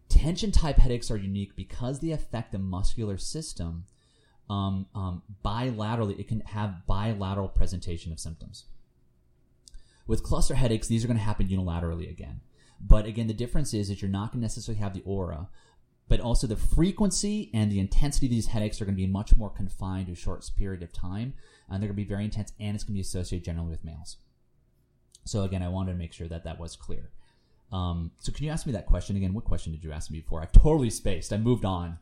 Tension 0.08 0.52
type 0.52 0.78
headaches 0.78 1.10
are 1.10 1.16
unique 1.16 1.56
because 1.56 1.98
they 1.98 2.12
affect 2.12 2.52
the 2.52 2.58
muscular 2.60 3.18
system. 3.18 3.84
um, 4.48 4.86
um, 4.94 5.22
bilaterally, 5.44 6.20
it 6.20 6.28
can 6.28 6.38
have 6.42 6.86
bilateral 6.86 7.48
presentation 7.48 8.12
of 8.12 8.20
symptoms. 8.20 8.66
With 10.06 10.22
cluster 10.22 10.54
headaches, 10.54 10.86
these 10.86 11.02
are 11.02 11.08
going 11.08 11.18
to 11.18 11.24
happen 11.24 11.48
unilaterally 11.48 12.08
again. 12.08 12.42
But 12.80 13.06
again, 13.06 13.26
the 13.26 13.34
difference 13.34 13.74
is 13.74 13.88
that 13.88 14.00
you're 14.00 14.08
not 14.08 14.30
going 14.30 14.42
to 14.42 14.44
necessarily 14.44 14.80
have 14.80 14.94
the 14.94 15.02
aura, 15.04 15.48
but 16.06 16.20
also 16.20 16.46
the 16.46 16.54
frequency 16.54 17.50
and 17.52 17.72
the 17.72 17.80
intensity 17.80 18.26
of 18.26 18.30
these 18.30 18.46
headaches 18.46 18.80
are 18.80 18.84
going 18.84 18.94
to 18.94 19.02
be 19.02 19.08
much 19.08 19.34
more 19.34 19.50
confined 19.50 20.06
to 20.06 20.12
a 20.12 20.14
short 20.14 20.48
period 20.56 20.84
of 20.84 20.92
time, 20.92 21.34
and 21.68 21.82
they're 21.82 21.88
going 21.88 21.96
to 21.96 22.04
be 22.04 22.04
very 22.04 22.24
intense, 22.24 22.52
and 22.60 22.76
it's 22.76 22.84
going 22.84 22.94
to 22.94 22.98
be 22.98 23.00
associated 23.00 23.44
generally 23.44 23.70
with 23.70 23.84
males. 23.84 24.16
So 25.24 25.42
again, 25.42 25.62
I 25.62 25.68
wanted 25.68 25.92
to 25.92 25.98
make 25.98 26.12
sure 26.12 26.28
that 26.28 26.44
that 26.44 26.58
was 26.58 26.76
clear. 26.76 27.10
Um, 27.72 28.10
so 28.18 28.32
can 28.32 28.44
you 28.44 28.50
ask 28.50 28.66
me 28.66 28.72
that 28.72 28.86
question 28.86 29.16
again? 29.16 29.32
What 29.32 29.44
question 29.44 29.72
did 29.72 29.84
you 29.84 29.92
ask 29.92 30.10
me 30.10 30.20
before? 30.20 30.42
I've 30.42 30.52
totally 30.52 30.90
spaced. 30.90 31.32
I 31.32 31.36
moved 31.36 31.64
on. 31.64 31.98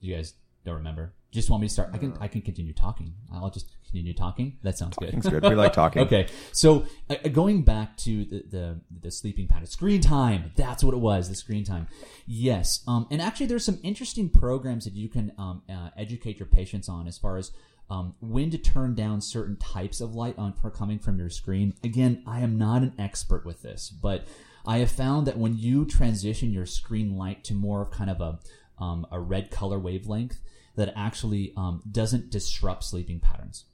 You 0.00 0.14
guys 0.14 0.34
don't 0.64 0.76
remember? 0.76 1.12
Just 1.30 1.50
want 1.50 1.60
me 1.60 1.68
to 1.68 1.72
start? 1.72 1.90
I 1.92 1.98
can 1.98 2.16
I 2.20 2.28
can 2.28 2.40
continue 2.40 2.72
talking. 2.72 3.12
I'll 3.30 3.50
just 3.50 3.70
continue 3.84 4.14
talking. 4.14 4.56
That 4.62 4.78
sounds 4.78 4.96
good. 4.96 5.20
Good. 5.20 5.42
We 5.42 5.54
like 5.54 5.74
talking. 5.74 6.02
Okay, 6.08 6.26
so 6.52 6.86
uh, 7.10 7.16
going 7.28 7.62
back 7.62 7.98
to 7.98 8.24
the, 8.24 8.44
the 8.48 8.80
the 9.02 9.10
sleeping 9.10 9.46
pattern, 9.46 9.66
screen 9.66 10.00
time. 10.00 10.52
That's 10.56 10.82
what 10.82 10.94
it 10.94 11.00
was. 11.00 11.28
The 11.28 11.34
screen 11.34 11.64
time. 11.64 11.86
Yes. 12.26 12.82
Um, 12.88 13.06
and 13.10 13.20
actually, 13.20 13.46
there's 13.46 13.64
some 13.64 13.78
interesting 13.82 14.30
programs 14.30 14.84
that 14.84 14.94
you 14.94 15.08
can 15.08 15.32
um, 15.36 15.62
uh, 15.68 15.90
educate 15.98 16.38
your 16.38 16.46
patients 16.46 16.88
on 16.88 17.06
as 17.06 17.18
far 17.18 17.36
as 17.36 17.52
um, 17.90 18.14
when 18.20 18.50
to 18.50 18.58
turn 18.58 18.94
down 18.94 19.20
certain 19.20 19.56
types 19.56 20.00
of 20.00 20.14
light 20.14 20.38
on 20.38 20.52
coming 20.52 20.98
from 20.98 21.18
your 21.18 21.30
screen. 21.30 21.74
Again, 21.82 22.22
I 22.26 22.40
am 22.40 22.58
not 22.58 22.82
an 22.82 22.92
expert 22.98 23.44
with 23.46 23.62
this, 23.62 23.88
but 23.90 24.26
I 24.66 24.78
have 24.78 24.90
found 24.90 25.26
that 25.26 25.38
when 25.38 25.56
you 25.56 25.86
transition 25.86 26.52
your 26.52 26.66
screen 26.66 27.16
light 27.16 27.44
to 27.44 27.54
more 27.54 27.82
of 27.82 27.90
kind 27.90 28.10
of 28.10 28.20
a 28.20 28.38
um, 28.82 29.06
a 29.10 29.18
red 29.18 29.50
color 29.50 29.78
wavelength, 29.78 30.38
that 30.76 30.92
actually 30.94 31.52
um, 31.56 31.82
doesn't 31.90 32.30
disrupt 32.30 32.84
sleeping 32.84 33.18
patterns. 33.18 33.64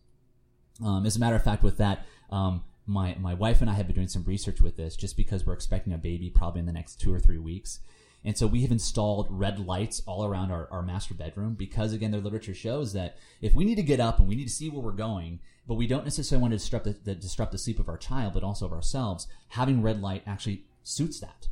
Um, 0.83 1.05
as 1.05 1.16
a 1.16 1.20
matter 1.20 1.37
of 1.37 1.44
fact, 1.44 1.62
with 1.62 1.77
that, 1.77 2.07
um, 2.31 2.64
my 2.87 3.14
my 3.20 3.35
wife 3.35 3.61
and 3.61 3.68
I 3.68 3.74
have 3.74 3.87
been 3.87 3.96
doing 3.96 4.09
some 4.09 4.24
research 4.24 4.61
with 4.61 4.77
this, 4.77 4.96
just 4.96 5.16
because 5.16 5.44
we're 5.44 5.53
expecting 5.53 5.92
a 5.92 5.98
baby 5.98 6.31
probably 6.31 6.61
in 6.61 6.66
the 6.66 6.72
next 6.72 7.00
two 7.00 7.12
or 7.12 7.20
three 7.20 7.38
weeks. 7.38 7.81
And 8.25 8.37
so 8.39 8.47
we 8.47 8.63
have 8.63 8.71
installed 8.71 9.27
red 9.31 9.59
lights 9.59 10.03
all 10.07 10.25
around 10.25 10.51
our, 10.51 10.69
our 10.71 10.83
master 10.83 11.15
bedroom 11.15 11.55
because 11.55 11.93
again, 11.93 12.11
the 12.11 12.19
literature 12.19 12.55
shows 12.55 12.93
that 12.95 13.19
if 13.41 13.55
we 13.55 13.65
need 13.65 13.75
to 13.77 13.83
get 13.83 14.01
up 14.01 14.19
and 14.19 14.27
we 14.29 14.35
need 14.35 14.47
to 14.49 14.53
see 14.53 14.71
where 14.71 14.81
we're 14.81 14.93
going, 14.93 15.41
but 15.67 15.75
we 15.75 15.87
don't 15.87 16.05
necessarily 16.05 16.41
want 16.43 16.53
to 16.53 16.59
disrupt 16.59 16.85
the, 16.85 16.97
the 17.05 17.15
disrupt 17.15 17.53
the 17.53 17.59
sleep 17.59 17.79
of 17.79 17.89
our 17.89 17.99
child, 17.99 18.35
but 18.35 18.43
also 18.43 18.67
of 18.67 18.73
ourselves, 18.73 19.27
having 19.49 19.83
red 19.83 20.01
light 20.01 20.23
actually 20.27 20.65
suits 20.83 21.21
that. 21.21 21.49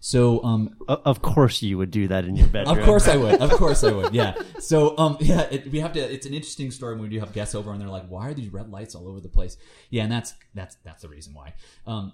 So, 0.00 0.44
um, 0.44 0.76
Of 0.86 1.22
course, 1.22 1.62
you 1.62 1.78
would 1.78 1.90
do 1.90 2.08
that 2.08 2.26
in 2.26 2.36
your 2.36 2.46
bedroom. 2.54 2.78
of 2.78 2.84
course 2.84 3.08
I 3.08 3.16
would. 3.16 3.40
Of 3.40 3.50
course 3.62 3.82
I 3.82 3.90
would. 3.90 4.14
Yeah. 4.14 4.34
So, 4.60 4.96
um, 4.98 5.16
yeah, 5.20 5.42
it, 5.50 5.70
we 5.72 5.80
have 5.80 5.94
to. 5.94 6.00
It's 6.00 6.26
an 6.26 6.34
interesting 6.34 6.70
story 6.70 6.94
when 6.94 7.04
we 7.04 7.08
do 7.08 7.20
have 7.20 7.32
guests 7.32 7.54
over, 7.54 7.72
and 7.72 7.80
they're 7.80 7.88
like, 7.88 8.06
"Why 8.08 8.28
are 8.28 8.34
these 8.34 8.52
red 8.52 8.70
lights 8.70 8.94
all 8.94 9.08
over 9.08 9.18
the 9.20 9.30
place?" 9.30 9.56
Yeah, 9.88 10.02
and 10.02 10.12
that's 10.12 10.34
that's 10.54 10.76
that's 10.84 11.00
the 11.02 11.08
reason 11.08 11.32
why. 11.32 11.54
Um, 11.86 12.12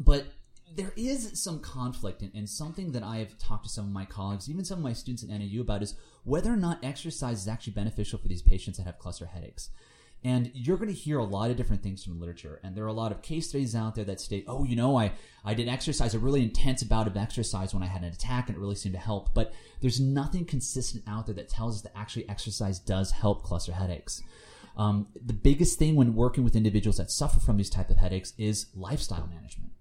but 0.00 0.26
there 0.74 0.92
is 0.96 1.40
some 1.42 1.60
conflict, 1.60 2.22
and, 2.22 2.32
and 2.34 2.48
something 2.48 2.92
that 2.92 3.02
I 3.02 3.18
have 3.18 3.38
talked 3.38 3.64
to 3.64 3.70
some 3.70 3.86
of 3.86 3.92
my 3.92 4.04
colleagues, 4.04 4.48
even 4.48 4.64
some 4.64 4.78
of 4.78 4.84
my 4.84 4.92
students 4.92 5.22
at 5.22 5.28
NAU 5.28 5.60
about, 5.60 5.82
is 5.82 5.94
whether 6.24 6.52
or 6.52 6.56
not 6.56 6.84
exercise 6.84 7.42
is 7.42 7.48
actually 7.48 7.74
beneficial 7.74 8.18
for 8.18 8.28
these 8.28 8.42
patients 8.42 8.78
that 8.78 8.84
have 8.84 8.98
cluster 8.98 9.26
headaches. 9.26 9.70
And 10.24 10.52
you're 10.54 10.76
going 10.76 10.88
to 10.88 10.94
hear 10.94 11.18
a 11.18 11.24
lot 11.24 11.50
of 11.50 11.56
different 11.56 11.82
things 11.82 12.04
from 12.04 12.14
the 12.14 12.20
literature. 12.20 12.60
And 12.62 12.76
there 12.76 12.84
are 12.84 12.88
a 12.88 12.92
lot 12.92 13.10
of 13.10 13.22
case 13.22 13.48
studies 13.48 13.74
out 13.74 13.96
there 13.96 14.04
that 14.04 14.20
state, 14.20 14.44
oh, 14.46 14.62
you 14.62 14.76
know, 14.76 14.96
I, 14.96 15.12
I 15.44 15.54
did 15.54 15.68
exercise, 15.68 16.14
a 16.14 16.20
really 16.20 16.44
intense 16.44 16.84
bout 16.84 17.08
of 17.08 17.16
exercise 17.16 17.74
when 17.74 17.82
I 17.82 17.86
had 17.86 18.02
an 18.02 18.12
attack 18.12 18.48
and 18.48 18.56
it 18.56 18.60
really 18.60 18.76
seemed 18.76 18.94
to 18.94 19.00
help. 19.00 19.34
But 19.34 19.52
there's 19.80 19.98
nothing 19.98 20.44
consistent 20.44 21.02
out 21.08 21.26
there 21.26 21.34
that 21.34 21.48
tells 21.48 21.76
us 21.76 21.82
that 21.82 21.98
actually 21.98 22.28
exercise 22.28 22.78
does 22.78 23.10
help 23.10 23.42
cluster 23.42 23.72
headaches. 23.72 24.22
Um, 24.76 25.08
the 25.14 25.32
biggest 25.32 25.78
thing 25.78 25.96
when 25.96 26.14
working 26.14 26.44
with 26.44 26.54
individuals 26.54 26.98
that 26.98 27.10
suffer 27.10 27.40
from 27.40 27.56
these 27.56 27.68
type 27.68 27.90
of 27.90 27.96
headaches 27.96 28.32
is 28.38 28.66
lifestyle 28.76 29.26
management. 29.26 29.71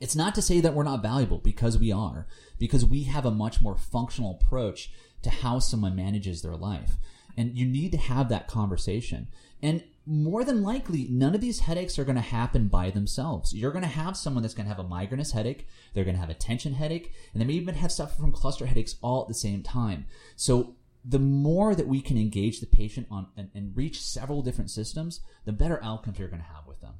It's 0.00 0.16
not 0.16 0.34
to 0.36 0.42
say 0.42 0.60
that 0.60 0.74
we're 0.74 0.84
not 0.84 1.02
valuable 1.02 1.38
because 1.38 1.78
we 1.78 1.90
are, 1.92 2.26
because 2.58 2.84
we 2.84 3.04
have 3.04 3.26
a 3.26 3.30
much 3.30 3.60
more 3.60 3.76
functional 3.76 4.38
approach 4.40 4.90
to 5.22 5.30
how 5.30 5.58
someone 5.58 5.96
manages 5.96 6.42
their 6.42 6.56
life. 6.56 6.92
And 7.36 7.56
you 7.56 7.66
need 7.66 7.92
to 7.92 7.98
have 7.98 8.28
that 8.28 8.48
conversation. 8.48 9.28
And 9.62 9.84
more 10.06 10.42
than 10.42 10.62
likely, 10.62 11.06
none 11.10 11.34
of 11.34 11.40
these 11.40 11.60
headaches 11.60 11.98
are 11.98 12.04
going 12.04 12.16
to 12.16 12.22
happen 12.22 12.68
by 12.68 12.90
themselves. 12.90 13.52
You're 13.52 13.72
going 13.72 13.82
to 13.82 13.88
have 13.88 14.16
someone 14.16 14.42
that's 14.42 14.54
going 14.54 14.68
to 14.68 14.74
have 14.74 14.84
a 14.84 14.88
migrainous 14.88 15.32
headache, 15.32 15.66
they're 15.92 16.04
going 16.04 16.16
to 16.16 16.20
have 16.20 16.30
a 16.30 16.34
tension 16.34 16.74
headache, 16.74 17.12
and 17.32 17.40
they 17.40 17.46
may 17.46 17.54
even 17.54 17.74
have 17.74 17.92
suffer 17.92 18.14
from 18.14 18.32
cluster 18.32 18.66
headaches 18.66 18.96
all 19.02 19.22
at 19.22 19.28
the 19.28 19.34
same 19.34 19.62
time. 19.62 20.06
So 20.34 20.76
the 21.04 21.18
more 21.18 21.74
that 21.74 21.86
we 21.86 22.00
can 22.00 22.16
engage 22.16 22.60
the 22.60 22.66
patient 22.66 23.06
on 23.10 23.28
and, 23.36 23.50
and 23.54 23.76
reach 23.76 24.00
several 24.00 24.42
different 24.42 24.70
systems, 24.70 25.20
the 25.44 25.52
better 25.52 25.82
outcomes 25.82 26.18
you're 26.18 26.28
going 26.28 26.42
to 26.42 26.48
have 26.48 26.66
with 26.66 26.80
them. 26.80 26.94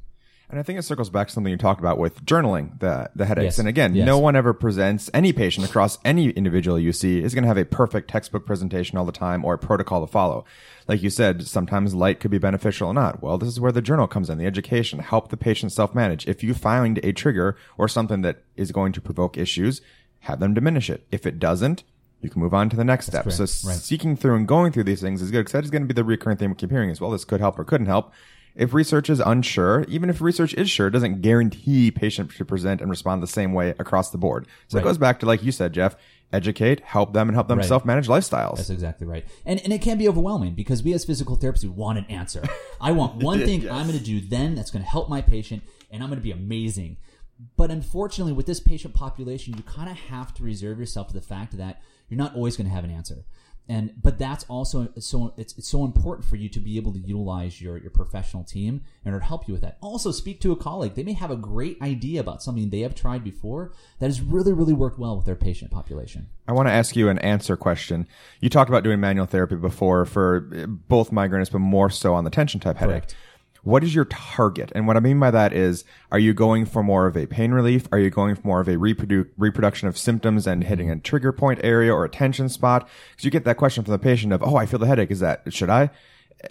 And 0.50 0.58
I 0.58 0.62
think 0.62 0.78
it 0.78 0.82
circles 0.82 1.10
back 1.10 1.28
to 1.28 1.34
something 1.34 1.50
you 1.50 1.58
talked 1.58 1.80
about 1.80 1.98
with 1.98 2.24
journaling 2.24 2.78
the 2.80 3.10
the 3.14 3.26
headaches. 3.26 3.44
Yes. 3.44 3.58
And 3.58 3.68
again, 3.68 3.94
Yes. 3.94 4.06
no 4.06 4.18
one 4.18 4.34
ever 4.34 4.54
presents 4.54 5.10
any 5.12 5.32
patient 5.32 5.66
across 5.68 5.98
any 6.06 6.30
individual 6.30 6.78
you 6.78 6.92
see 6.92 7.22
is 7.22 7.34
going 7.34 7.42
to 7.42 7.48
have 7.48 7.58
a 7.58 7.66
perfect 7.66 8.08
textbook 8.08 8.46
presentation 8.46 8.96
all 8.96 9.04
the 9.04 9.12
time 9.12 9.44
or 9.44 9.54
a 9.54 9.58
protocol 9.58 10.00
to 10.00 10.10
follow. 10.10 10.46
Like 10.86 11.02
you 11.02 11.10
said, 11.10 11.46
sometimes 11.46 11.94
light 11.94 12.18
could 12.18 12.30
be 12.30 12.38
beneficial 12.38 12.88
or 12.88 12.94
not. 12.94 13.22
Well, 13.22 13.36
this 13.36 13.50
is 13.50 13.60
where 13.60 13.72
the 13.72 13.82
journal 13.82 14.06
comes 14.06 14.30
in, 14.30 14.38
the 14.38 14.46
education, 14.46 15.00
help 15.00 15.28
the 15.28 15.36
patient 15.36 15.72
self 15.72 15.94
manage. 15.94 16.26
If 16.26 16.42
you 16.42 16.54
find 16.54 16.98
a 17.04 17.12
trigger 17.12 17.54
or 17.76 17.86
something 17.86 18.22
that 18.22 18.42
is 18.56 18.72
going 18.72 18.92
to 18.92 19.02
provoke 19.02 19.36
issues, 19.36 19.82
have 20.20 20.40
them 20.40 20.54
diminish 20.54 20.88
it. 20.88 21.06
If 21.12 21.26
it 21.26 21.38
doesn't, 21.38 21.84
you 22.22 22.30
can 22.30 22.40
move 22.40 22.54
on 22.54 22.70
to 22.70 22.76
the 22.76 22.84
next 22.84 23.06
step. 23.06 23.30
So. 23.30 23.42
Right. 23.42 23.76
seeking 23.76 24.16
through 24.16 24.36
and 24.36 24.48
going 24.48 24.72
through 24.72 24.84
these 24.84 25.02
things 25.02 25.20
is 25.20 25.30
good 25.30 25.40
because 25.40 25.52
that 25.52 25.64
is 25.64 25.70
going 25.70 25.82
to 25.82 25.86
be 25.88 25.94
the 25.94 26.04
recurring 26.04 26.38
theme 26.38 26.50
we 26.50 26.56
keep 26.56 26.70
hearing 26.70 26.90
as 26.90 27.02
well. 27.02 27.10
This 27.10 27.26
could 27.26 27.40
help 27.40 27.58
or 27.58 27.64
couldn't 27.64 27.86
help. 27.86 28.12
If 28.58 28.74
research 28.74 29.08
is 29.08 29.20
unsure, 29.20 29.84
even 29.88 30.10
if 30.10 30.20
research 30.20 30.52
is 30.54 30.68
sure, 30.68 30.88
it 30.88 30.90
doesn't 30.90 31.22
guarantee 31.22 31.92
patient 31.92 32.32
should 32.32 32.48
present 32.48 32.80
and 32.80 32.90
respond 32.90 33.22
the 33.22 33.28
same 33.28 33.52
way 33.52 33.70
across 33.78 34.10
the 34.10 34.18
board. 34.18 34.46
So 34.66 34.76
Right. 34.76 34.82
it 34.82 34.84
goes 34.84 34.98
back 34.98 35.20
to, 35.20 35.26
like 35.26 35.44
you 35.44 35.52
said, 35.52 35.72
Jeff, 35.72 35.94
educate, 36.32 36.80
help 36.80 37.12
them 37.12 37.28
and 37.28 37.36
help 37.36 37.46
them 37.46 37.58
Right. 37.58 37.68
self-manage 37.68 38.08
lifestyles. 38.08 38.56
That's 38.56 38.68
exactly 38.70 39.06
right. 39.06 39.24
And 39.46 39.60
and 39.60 39.72
it 39.72 39.80
can 39.80 39.96
be 39.96 40.08
overwhelming 40.08 40.54
because 40.54 40.82
we 40.82 40.92
as 40.92 41.04
physical 41.04 41.38
therapists 41.38 41.62
we 41.62 41.70
want 41.70 41.98
an 41.98 42.04
answer. 42.06 42.42
I 42.80 42.90
want 42.90 43.14
one 43.22 43.38
thing 43.38 43.60
I'm 43.70 43.86
going 43.86 43.96
to 43.98 44.04
do 44.04 44.20
then 44.20 44.56
that's 44.56 44.72
going 44.72 44.82
to 44.84 44.90
help 44.90 45.08
my 45.08 45.22
patient 45.22 45.62
and 45.90 46.02
I'm 46.02 46.08
going 46.08 46.18
to 46.20 46.24
be 46.24 46.32
amazing. 46.32 46.96
But 47.56 47.70
unfortunately 47.70 48.32
with 48.32 48.46
this 48.46 48.58
patient 48.58 48.92
population 48.92 49.54
you 49.56 49.62
kind 49.62 49.88
of 49.88 49.96
have 49.96 50.34
to 50.34 50.42
reserve 50.42 50.80
yourself 50.80 51.06
to 51.08 51.14
the 51.14 51.20
fact 51.20 51.56
that 51.56 51.80
you're 52.08 52.18
not 52.18 52.34
always 52.34 52.56
going 52.56 52.68
to 52.68 52.74
have 52.74 52.82
an 52.82 52.90
answer. 52.90 53.24
And 53.68 53.92
but 54.00 54.18
that's 54.18 54.44
also 54.44 54.88
so 54.98 55.34
it's, 55.36 55.56
it's 55.58 55.68
so 55.68 55.84
important 55.84 56.26
for 56.26 56.36
you 56.36 56.48
to 56.48 56.60
be 56.60 56.76
able 56.78 56.92
to 56.94 56.98
utilize 56.98 57.60
your 57.60 57.76
your 57.76 57.90
professional 57.90 58.42
team 58.42 58.82
in 59.04 59.12
order 59.12 59.20
to 59.20 59.26
help 59.26 59.46
you 59.46 59.52
with 59.52 59.60
that. 59.60 59.76
Also 59.82 60.10
speak 60.10 60.40
to 60.40 60.52
a 60.52 60.56
colleague. 60.56 60.94
They 60.94 61.02
may 61.02 61.12
have 61.12 61.30
a 61.30 61.36
great 61.36 61.80
idea 61.82 62.20
about 62.20 62.42
something 62.42 62.70
they 62.70 62.80
have 62.80 62.94
tried 62.94 63.22
before 63.22 63.72
that 63.98 64.06
has 64.06 64.22
really 64.22 64.52
really 64.54 64.72
worked 64.72 64.98
well 64.98 65.16
with 65.16 65.26
their 65.26 65.36
patient 65.36 65.70
population. 65.70 66.28
I 66.46 66.52
want 66.52 66.68
to 66.68 66.72
ask 66.72 66.96
you 66.96 67.10
an 67.10 67.18
answer 67.18 67.56
question. 67.56 68.08
You 68.40 68.48
talked 68.48 68.70
about 68.70 68.84
doing 68.84 69.00
manual 69.00 69.26
therapy 69.26 69.56
before 69.56 70.06
for 70.06 70.48
uh, 70.56 70.66
both 70.66 71.10
migraines, 71.10 71.52
but 71.52 71.58
more 71.58 71.90
so 71.90 72.14
on 72.14 72.24
the 72.24 72.30
tension 72.30 72.60
type 72.60 72.78
headache. 72.78 73.02
Correct. 73.02 73.16
What 73.68 73.84
is 73.84 73.94
your 73.94 74.06
target? 74.06 74.72
And 74.74 74.86
what 74.86 74.96
I 74.96 75.00
mean 75.00 75.20
by 75.20 75.30
that 75.30 75.52
is, 75.52 75.84
are 76.10 76.18
you 76.18 76.32
going 76.32 76.64
for 76.64 76.82
more 76.82 77.06
of 77.06 77.18
a 77.18 77.26
pain 77.26 77.52
relief? 77.52 77.86
Are 77.92 77.98
you 77.98 78.08
going 78.08 78.34
for 78.34 78.46
more 78.46 78.60
of 78.60 78.68
a 78.68 78.76
reprodu- 78.76 79.28
reproduction 79.36 79.88
of 79.88 79.98
symptoms 79.98 80.46
and 80.46 80.64
hitting 80.64 80.90
a 80.90 80.98
trigger 80.98 81.32
point 81.32 81.60
area 81.62 81.92
or 81.92 82.06
a 82.06 82.08
tension 82.08 82.48
spot? 82.48 82.88
Because 83.10 83.26
you 83.26 83.30
get 83.30 83.44
that 83.44 83.58
question 83.58 83.84
from 83.84 83.92
the 83.92 83.98
patient 83.98 84.32
of, 84.32 84.42
oh, 84.42 84.56
I 84.56 84.64
feel 84.64 84.78
the 84.78 84.86
headache. 84.86 85.10
Is 85.10 85.20
that, 85.20 85.52
should 85.52 85.68
I? 85.68 85.90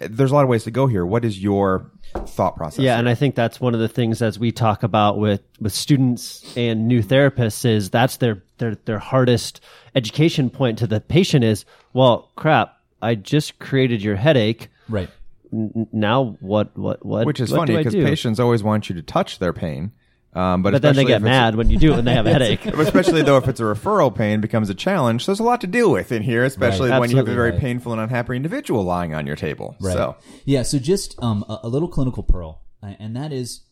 There's 0.00 0.30
a 0.30 0.34
lot 0.34 0.44
of 0.44 0.48
ways 0.48 0.62
to 0.62 0.70
go 0.70 0.86
here. 0.86 1.04
What 1.04 1.24
is 1.24 1.42
your 1.42 1.90
thought 2.14 2.54
process? 2.54 2.84
Yeah, 2.84 3.00
and 3.00 3.08
I 3.08 3.16
think 3.16 3.34
that's 3.34 3.60
one 3.60 3.74
of 3.74 3.80
the 3.80 3.88
things 3.88 4.22
as 4.22 4.38
we 4.38 4.52
talk 4.52 4.84
about 4.84 5.18
with 5.18 5.40
with 5.58 5.72
students 5.72 6.56
and 6.56 6.86
new 6.86 7.02
therapists 7.02 7.64
is 7.64 7.90
that's 7.90 8.18
their 8.18 8.44
their 8.58 8.76
their 8.84 9.00
hardest 9.00 9.60
education 9.96 10.50
point 10.50 10.78
to 10.78 10.86
the 10.86 11.00
patient 11.00 11.42
is, 11.42 11.64
well, 11.94 12.30
crap, 12.36 12.78
I 13.02 13.16
just 13.16 13.58
created 13.58 14.02
your 14.02 14.14
headache. 14.14 14.68
Right. 14.88 15.10
N- 15.52 15.88
now 15.92 16.36
what 16.40 16.76
what 16.76 17.04
what 17.04 17.26
Which 17.26 17.40
is 17.40 17.50
what 17.50 17.68
funny 17.68 17.76
because 17.76 17.94
patients 17.94 18.38
always 18.40 18.62
want 18.62 18.88
you 18.88 18.94
to 18.96 19.02
touch 19.02 19.38
their 19.38 19.52
pain. 19.52 19.92
Um, 20.34 20.62
but 20.62 20.72
but 20.72 20.82
then 20.82 20.94
they 20.94 21.06
get 21.06 21.22
mad 21.22 21.56
when 21.56 21.70
you 21.70 21.78
do 21.78 21.92
it 21.92 21.96
when 21.96 22.04
they 22.04 22.12
have 22.14 22.26
a 22.26 22.32
headache. 22.32 22.66
especially 22.66 23.22
though 23.22 23.38
if 23.38 23.48
it's 23.48 23.60
a 23.60 23.64
referral 23.64 24.14
pain 24.14 24.40
becomes 24.42 24.68
a 24.68 24.74
challenge. 24.74 25.24
So 25.24 25.32
there's 25.32 25.40
a 25.40 25.44
lot 25.44 25.60
to 25.62 25.66
deal 25.66 25.90
with 25.90 26.12
in 26.12 26.22
here, 26.22 26.44
especially 26.44 26.90
Right. 26.90 26.98
when 27.00 27.10
you 27.10 27.16
have 27.16 27.28
a 27.28 27.34
very 27.34 27.50
right. 27.52 27.58
painful 27.60 27.92
and 27.92 28.00
unhappy 28.00 28.36
individual 28.36 28.84
lying 28.84 29.14
on 29.14 29.26
your 29.26 29.36
table. 29.36 29.74
So 29.80 30.16
yeah, 30.44 30.62
so 30.62 30.78
just 30.78 31.20
um, 31.22 31.44
a, 31.48 31.60
a 31.64 31.68
little 31.68 31.88
clinical 31.88 32.22
pearl, 32.22 32.62
uh, 32.82 32.92
and 33.00 33.16
that 33.16 33.32
is, 33.32 33.62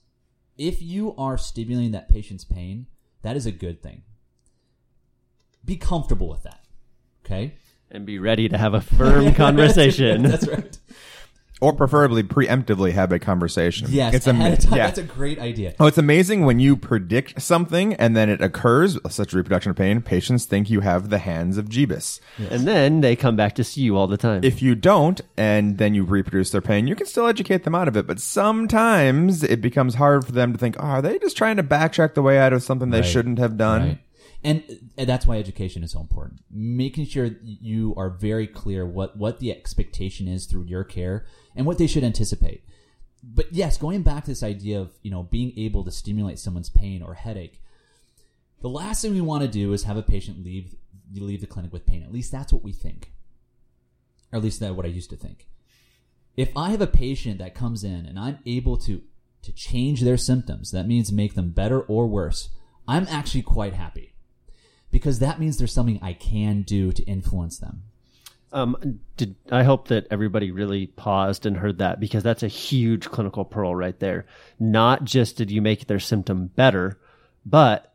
if 0.57 0.81
you 0.81 1.15
are 1.17 1.37
stimulating 1.37 1.93
that 1.93 2.09
patient's 2.09 2.45
pain, 2.45 2.87
that 3.23 3.37
is 3.37 3.45
a 3.45 3.53
good 3.53 3.83
thing. 3.83 4.03
Be 5.65 5.77
comfortable 5.77 6.29
with 6.29 6.43
that. 6.45 6.61
Okay, 7.25 7.55
and 7.91 8.07
be 8.07 8.19
ready 8.19 8.49
to 8.49 8.57
have 8.57 8.73
a 8.75 8.81
firm 8.81 9.35
conversation. 9.35 10.23
that's 10.23 10.49
right. 10.49 10.79
Or 11.61 11.73
preferably 11.73 12.23
preemptively 12.23 12.93
have 12.93 13.13
a 13.13 13.19
conversation. 13.19 13.89
Yes, 13.91 14.13
it's 14.15 14.27
ahead 14.27 14.45
ama- 14.47 14.53
of 14.55 14.59
time. 14.61 14.77
yeah. 14.77 14.87
That's 14.87 14.99
a 14.99 15.03
great 15.03 15.39
idea. 15.39 15.75
Oh, 15.81 15.87
it's 15.87 15.97
amazing 15.99 16.45
when 16.45 16.61
you 16.61 16.77
predict 16.77 17.41
something 17.41 17.95
and 17.95 18.15
then 18.15 18.29
it 18.29 18.43
occurs, 18.43 18.99
such 19.09 19.33
reproduction 19.33 19.71
of 19.71 19.77
pain. 19.77 20.03
Patients 20.03 20.45
think 20.45 20.69
you 20.69 20.81
have 20.81 21.09
the 21.09 21.19
hands 21.19 21.57
of 21.57 21.71
Jeebus. 21.71 22.21
And 22.51 22.69
then 22.69 23.01
they 23.01 23.17
come 23.17 23.37
back 23.37 23.55
to 23.55 23.65
see 23.65 23.81
you 23.81 23.97
all 23.97 24.07
the 24.07 24.19
time. 24.19 24.45
If 24.45 24.61
you 24.61 24.75
don't, 24.75 25.21
and 25.39 25.79
then 25.79 25.95
you 25.95 26.05
reproduce 26.05 26.51
their 26.51 26.61
pain, 26.61 26.87
you 26.87 26.95
can 26.95 27.07
still 27.07 27.27
educate 27.27 27.65
them 27.65 27.75
out 27.75 27.89
of 27.89 27.97
it. 27.97 28.07
But 28.07 28.21
sometimes 28.21 29.43
it 29.43 29.61
becomes 29.61 29.95
hard 29.95 30.25
for 30.27 30.33
them 30.33 30.53
to 30.53 30.59
think, 30.59 30.77
oh, 30.79 30.83
are 30.85 31.03
they 31.03 31.19
just 31.19 31.37
trying 31.37 31.57
to 31.57 31.63
backtrack 31.63 32.15
the 32.15 32.23
way 32.23 32.39
out 32.39 32.53
of 32.53 32.63
something 32.63 32.91
they 32.91 33.01
Right. 33.01 33.07
shouldn't 33.09 33.39
have 33.39 33.57
done? 33.57 33.83
Right. 33.83 33.99
And 34.45 34.63
uh, 34.99 35.05
that's 35.07 35.27
why 35.27 35.39
education 35.39 35.83
is 35.83 35.93
so 35.93 36.01
important. 36.01 36.41
Making 36.51 37.07
sure 37.07 37.31
you 37.43 37.95
are 37.97 38.11
very 38.11 38.47
clear 38.47 38.87
what, 38.87 39.17
what 39.17 39.41
the 39.41 39.51
expectation 39.51 40.29
is 40.29 40.47
through 40.47 40.65
your 40.65 40.85
care 40.85 41.25
and 41.57 41.67
what 41.67 41.79
they 41.79 41.87
should 41.87 42.05
anticipate. 42.05 42.65
But 43.23 43.53
yes, 43.53 43.79
going 43.79 44.03
back 44.03 44.25
to 44.25 44.31
this 44.31 44.43
idea 44.43 44.81
of, 44.81 44.93
you 45.03 45.11
know, 45.11 45.25
being 45.25 45.53
able 45.57 45.83
to 45.85 45.91
stimulate 45.91 46.39
someone's 46.39 46.69
pain 46.69 47.03
or 47.03 47.15
headache, 47.15 47.61
the 48.61 48.69
last 48.69 49.03
thing 49.03 49.13
we 49.13 49.21
want 49.21 49.43
to 49.43 49.49
do 49.49 49.73
is 49.73 49.85
have 49.85 49.97
a 49.97 50.03
patient 50.03 50.45
leave 50.45 50.77
you 51.13 51.23
leave 51.23 51.41
the 51.41 51.47
clinic 51.47 51.73
with 51.73 51.87
pain. 51.87 52.03
At 52.03 52.13
least 52.13 52.33
that's 52.33 52.53
what 52.53 52.65
we 52.65 52.73
think. 52.73 53.13
Or 54.33 54.39
at 54.39 54.43
least 54.43 54.61
that's 54.61 54.75
what 54.75 54.87
I 54.87 54.89
used 54.89 55.11
to 55.11 55.17
think. 55.17 55.49
If 56.37 56.51
I 56.57 56.71
have 56.71 56.81
a 56.81 56.87
patient 56.87 57.39
that 57.39 57.55
comes 57.55 57.85
in 57.85 58.07
and 58.07 58.19
I'm 58.19 58.39
able 58.45 58.77
to 58.79 59.03
to 59.43 59.53
change 59.53 60.01
their 60.01 60.17
symptoms, 60.17 60.73
that 60.73 60.89
means 60.89 61.13
make 61.13 61.35
them 61.35 61.51
better 61.51 61.81
or 61.81 62.09
worse, 62.09 62.51
I'm 62.89 63.07
actually 63.09 63.43
quite 63.43 63.75
happy. 63.75 64.15
Because 64.91 65.21
that 65.21 65.39
means 65.39 65.57
there's 65.57 65.73
something 65.73 66.01
I 66.03 66.15
can 66.15 66.63
do 66.63 66.91
to 66.93 67.03
influence 67.05 67.59
them. 67.59 67.85
Um, 68.53 69.01
did 69.17 69.35
I 69.51 69.65
hope 69.65 69.89
that 69.89 70.07
everybody 70.11 70.51
really 70.51 70.87
paused 70.87 71.47
and 71.47 71.57
heard 71.57 71.79
that 71.79 72.01
because 72.01 72.23
that's 72.23 72.43
a 72.43 72.49
huge 72.49 73.11
clinical 73.11 73.45
pearl 73.45 73.75
right 73.75 73.99
there. 73.99 74.27
Not 74.59 75.05
just 75.05 75.37
did 75.37 75.51
you 75.51 75.61
make 75.61 75.87
their 75.87 75.99
symptom 75.99 76.47
better, 76.47 76.99
but 77.45 77.93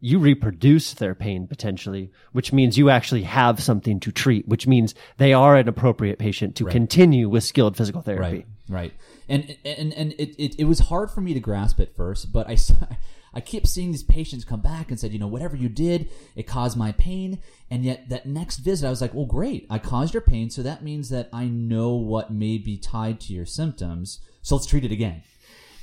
you 0.00 0.18
reproduce 0.18 0.94
their 0.94 1.14
pain 1.14 1.46
potentially, 1.46 2.10
which 2.32 2.52
means 2.52 2.76
you 2.76 2.90
actually 2.90 3.22
have 3.22 3.62
something 3.62 3.98
to 4.00 4.12
treat, 4.12 4.46
which 4.46 4.66
means 4.66 4.94
they 5.16 5.32
are 5.32 5.56
an 5.56 5.68
appropriate 5.68 6.18
patient 6.18 6.54
to 6.56 6.64
continue 6.66 7.28
with 7.28 7.44
skilled 7.44 7.76
physical 7.76 8.02
therapy. 8.02 8.20
Right, 8.22 8.46
right. 8.68 8.92
And 9.28 9.56
and 9.64 9.92
and 9.94 10.12
it, 10.12 10.34
it, 10.38 10.54
it 10.58 10.64
was 10.64 10.80
hard 10.80 11.10
for 11.10 11.20
me 11.20 11.34
to 11.34 11.40
grasp 11.40 11.80
at 11.80 11.96
first, 11.96 12.32
but 12.32 12.48
I 12.48 12.56
I 13.36 13.40
kept 13.40 13.68
seeing 13.68 13.92
these 13.92 14.02
patients 14.02 14.46
come 14.46 14.62
back 14.62 14.90
and 14.90 14.98
said, 14.98 15.12
you 15.12 15.18
know, 15.18 15.26
whatever 15.26 15.56
you 15.56 15.68
did, 15.68 16.08
it 16.34 16.44
caused 16.44 16.74
my 16.74 16.92
pain. 16.92 17.38
And 17.70 17.84
yet 17.84 18.08
that 18.08 18.24
next 18.24 18.56
visit, 18.58 18.86
I 18.86 18.90
was 18.90 19.02
like, 19.02 19.12
well, 19.12 19.26
great, 19.26 19.66
I 19.68 19.78
caused 19.78 20.14
your 20.14 20.22
pain, 20.22 20.48
so 20.48 20.62
that 20.62 20.82
means 20.82 21.10
that 21.10 21.28
I 21.34 21.44
know 21.44 21.92
what 21.92 22.32
may 22.32 22.56
be 22.56 22.78
tied 22.78 23.20
to 23.20 23.34
your 23.34 23.44
symptoms. 23.44 24.20
So 24.40 24.56
let's 24.56 24.66
treat 24.66 24.86
it 24.86 24.90
again. 24.90 25.22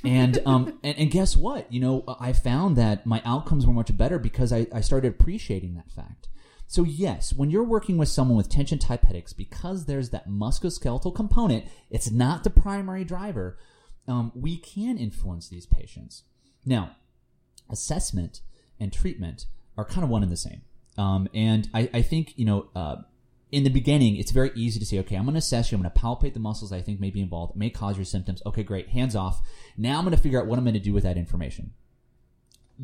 And 0.02 0.42
um 0.44 0.80
and, 0.82 0.98
and 0.98 1.10
guess 1.12 1.36
what? 1.36 1.72
You 1.72 1.78
know, 1.78 2.16
I 2.18 2.32
found 2.32 2.74
that 2.74 3.06
my 3.06 3.22
outcomes 3.24 3.68
were 3.68 3.72
much 3.72 3.96
better 3.96 4.18
because 4.18 4.52
I, 4.52 4.66
I 4.74 4.80
started 4.80 5.12
appreciating 5.12 5.74
that 5.74 5.92
fact. 5.92 6.26
So 6.66 6.82
yes, 6.82 7.32
when 7.32 7.50
you're 7.50 7.62
working 7.62 7.98
with 7.98 8.08
someone 8.08 8.36
with 8.36 8.48
tension 8.48 8.80
type 8.80 9.04
headaches, 9.04 9.32
because 9.32 9.86
there's 9.86 10.10
that 10.10 10.28
musculoskeletal 10.28 11.14
component, 11.14 11.66
it's 11.88 12.10
not 12.10 12.42
the 12.42 12.50
primary 12.50 13.04
driver. 13.04 13.58
Um, 14.08 14.32
we 14.34 14.56
can 14.56 14.98
influence 14.98 15.48
these 15.48 15.66
patients. 15.66 16.24
Now, 16.66 16.96
assessment 17.70 18.40
and 18.78 18.92
treatment 18.92 19.46
are 19.76 19.84
kind 19.84 20.04
of 20.04 20.10
one 20.10 20.22
and 20.22 20.30
the 20.30 20.36
same. 20.36 20.62
Um, 20.96 21.28
and 21.34 21.68
I, 21.74 21.90
I 21.92 22.02
think 22.02 22.34
you 22.36 22.44
know, 22.44 22.68
uh, 22.74 22.96
in 23.50 23.64
the 23.64 23.70
beginning, 23.70 24.16
it's 24.16 24.30
very 24.30 24.50
easy 24.54 24.78
to 24.80 24.86
say, 24.86 24.98
okay, 25.00 25.16
I'm 25.16 25.24
going 25.24 25.34
to 25.34 25.38
assess 25.38 25.70
you. 25.70 25.76
I'm 25.76 25.82
going 25.82 25.92
to 25.92 26.00
palpate 26.00 26.34
the 26.34 26.40
muscles 26.40 26.72
I 26.72 26.80
think 26.80 27.00
may 27.00 27.10
be 27.10 27.20
involved, 27.20 27.56
may 27.56 27.70
cause 27.70 27.96
your 27.96 28.04
symptoms. 28.04 28.42
Okay, 28.46 28.62
great, 28.62 28.88
hands 28.88 29.14
off. 29.14 29.42
Now 29.76 29.98
I'm 29.98 30.04
going 30.04 30.16
to 30.16 30.22
figure 30.22 30.40
out 30.40 30.46
what 30.46 30.58
I'm 30.58 30.64
going 30.64 30.74
to 30.74 30.80
do 30.80 30.92
with 30.92 31.04
that 31.04 31.16
information 31.16 31.72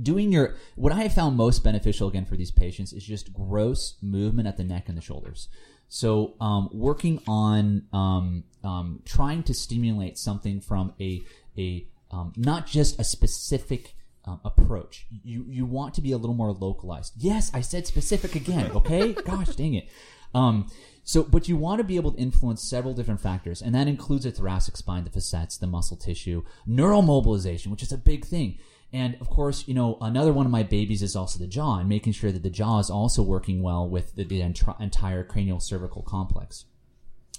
doing 0.01 0.33
your 0.33 0.55
what 0.77 0.93
I 0.93 1.03
have 1.03 1.15
found 1.15 1.37
most 1.37 1.65
beneficial 1.65 2.09
again 2.09 2.25
for 2.25 2.37
these 2.37 2.51
patients 2.51 2.93
is 2.93 3.05
just 3.05 3.33
gross 3.33 3.97
movement 4.01 4.49
at 4.49 4.57
the 4.57 4.65
neck 4.65 4.89
and 4.89 4.97
the 4.97 5.03
shoulders. 5.03 5.49
So 5.89 6.35
um, 6.41 6.69
working 6.73 7.21
on 7.27 7.87
um, 7.93 8.45
um, 8.63 9.03
trying 9.05 9.43
to 9.45 9.55
stimulate 9.55 10.19
something 10.19 10.61
from 10.61 10.95
a 11.01 11.23
a 11.59 11.87
um, 12.11 12.33
not 12.37 12.67
just 12.67 13.01
a 13.01 13.05
specific 13.05 13.95
um, 14.25 14.41
approach. 14.45 15.07
You 15.25 15.45
you 15.49 15.67
want 15.67 15.95
to 15.95 16.01
be 16.01 16.13
a 16.13 16.19
little 16.19 16.35
more 16.35 16.53
localized. 16.53 17.15
Yes, 17.17 17.51
I 17.55 17.61
said 17.61 17.87
specific 17.87 18.35
again. 18.35 18.71
Okay, 18.73 19.13
gosh 19.25 19.55
dang 19.57 19.75
it. 19.75 19.89
Um, 20.35 20.71
so, 21.03 21.23
but 21.25 21.49
you 21.49 21.57
want 21.57 21.79
to 21.79 21.85
be 21.85 21.97
able 21.97 22.13
to 22.13 22.19
influence 22.19 22.63
several 22.63 22.95
different 22.95 23.21
factors, 23.21 23.63
and 23.63 23.75
that 23.75 23.89
includes 23.89 24.25
the 24.25 24.31
thoracic 24.31 24.77
spine, 24.77 25.05
the 25.05 25.11
facets, 25.11 25.57
the 25.57 25.67
muscle 25.67 25.97
tissue, 25.97 26.45
neural 26.67 27.03
mobilization, 27.03 27.71
which 27.71 27.83
is 27.83 27.93
a 27.93 27.99
big 27.99 28.25
thing. 28.25 28.59
And 28.93 29.17
of 29.21 29.29
course, 29.29 29.67
you 29.69 29.75
know, 29.75 29.99
another 30.01 30.33
one 30.33 30.47
of 30.47 30.53
my 30.53 30.63
babies 30.63 31.03
is 31.03 31.15
also 31.15 31.39
the 31.39 31.47
jaw 31.47 31.79
and 31.79 31.89
making 31.89 32.13
sure 32.13 32.33
that 32.33 32.43
the 32.43 32.51
jaw 32.51 32.81
is 32.81 32.91
also 32.91 33.23
working 33.23 33.63
well 33.63 33.89
with 33.89 34.17
the, 34.17 34.25
the 34.25 34.41
entr- 34.41 34.81
entire 34.81 35.23
cranial 35.23 35.61
cervical 35.61 36.03
complex. 36.03 36.65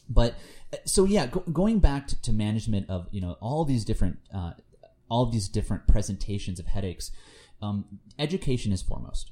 But 0.10 0.36
so 0.86 1.06
yeah, 1.06 1.28
go, 1.28 1.42
going 1.42 1.80
back 1.80 2.08
to, 2.08 2.22
to 2.24 2.34
management 2.34 2.90
of 2.90 3.08
you 3.12 3.22
know 3.22 3.38
all 3.42 3.66
these 3.66 3.86
different 3.86 4.20
uh, 4.34 4.54
all 5.12 5.26
these 5.26 5.50
different 5.50 5.88
presentations 5.88 6.58
of 6.60 6.68
headaches, 6.68 7.12
um, 7.62 7.86
education 8.18 8.72
is 8.72 8.82
foremost. 8.82 9.32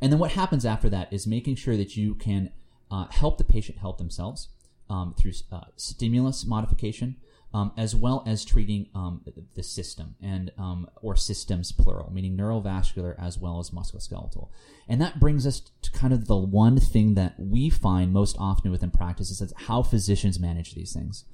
And 0.00 0.12
then 0.12 0.18
what 0.18 0.32
happens 0.32 0.66
after 0.66 0.90
that 0.90 1.10
is 1.12 1.26
making 1.26 1.56
sure 1.56 1.76
that 1.76 1.96
you 1.96 2.14
can 2.16 2.50
uh, 2.90 3.06
help 3.06 3.38
the 3.38 3.44
patient 3.44 3.78
help 3.78 3.98
themselves 3.98 4.48
um, 4.90 5.14
through 5.18 5.32
uh, 5.50 5.60
stimulus 5.76 6.44
modification, 6.44 7.16
um, 7.54 7.72
as 7.78 7.94
well 7.94 8.22
as 8.26 8.44
treating 8.44 8.88
um, 8.94 9.22
the, 9.54 9.62
system 9.62 10.16
and 10.20 10.50
um, 10.58 10.88
or 11.00 11.16
systems 11.16 11.72
plural, 11.72 12.12
meaning 12.12 12.36
neurovascular 12.36 13.14
as 13.18 13.38
well 13.38 13.58
as 13.60 13.70
musculoskeletal. 13.70 14.48
And 14.88 15.00
that 15.00 15.20
brings 15.20 15.46
us 15.46 15.62
to 15.82 15.90
kind 15.92 16.12
of 16.12 16.26
the 16.26 16.36
one 16.36 16.78
thing 16.78 17.14
that 17.14 17.34
we 17.38 17.70
find 17.70 18.12
most 18.12 18.36
often 18.38 18.70
within 18.70 18.90
practice 18.90 19.30
is 19.30 19.52
how 19.56 19.82
physicians 19.82 20.38
manage 20.38 20.74
these 20.74 20.92
things. 20.92 21.24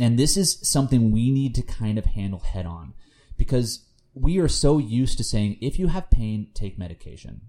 And 0.00 0.18
this 0.18 0.38
is 0.38 0.58
something 0.62 1.12
we 1.12 1.30
need 1.30 1.54
to 1.56 1.62
kind 1.62 1.98
of 1.98 2.06
handle 2.06 2.40
head 2.40 2.64
on 2.64 2.94
because 3.36 3.86
we 4.14 4.38
are 4.38 4.48
so 4.48 4.78
used 4.78 5.18
to 5.18 5.24
saying 5.24 5.58
if 5.60 5.78
you 5.78 5.88
have 5.88 6.10
pain, 6.10 6.48
take 6.54 6.78
medication. 6.78 7.42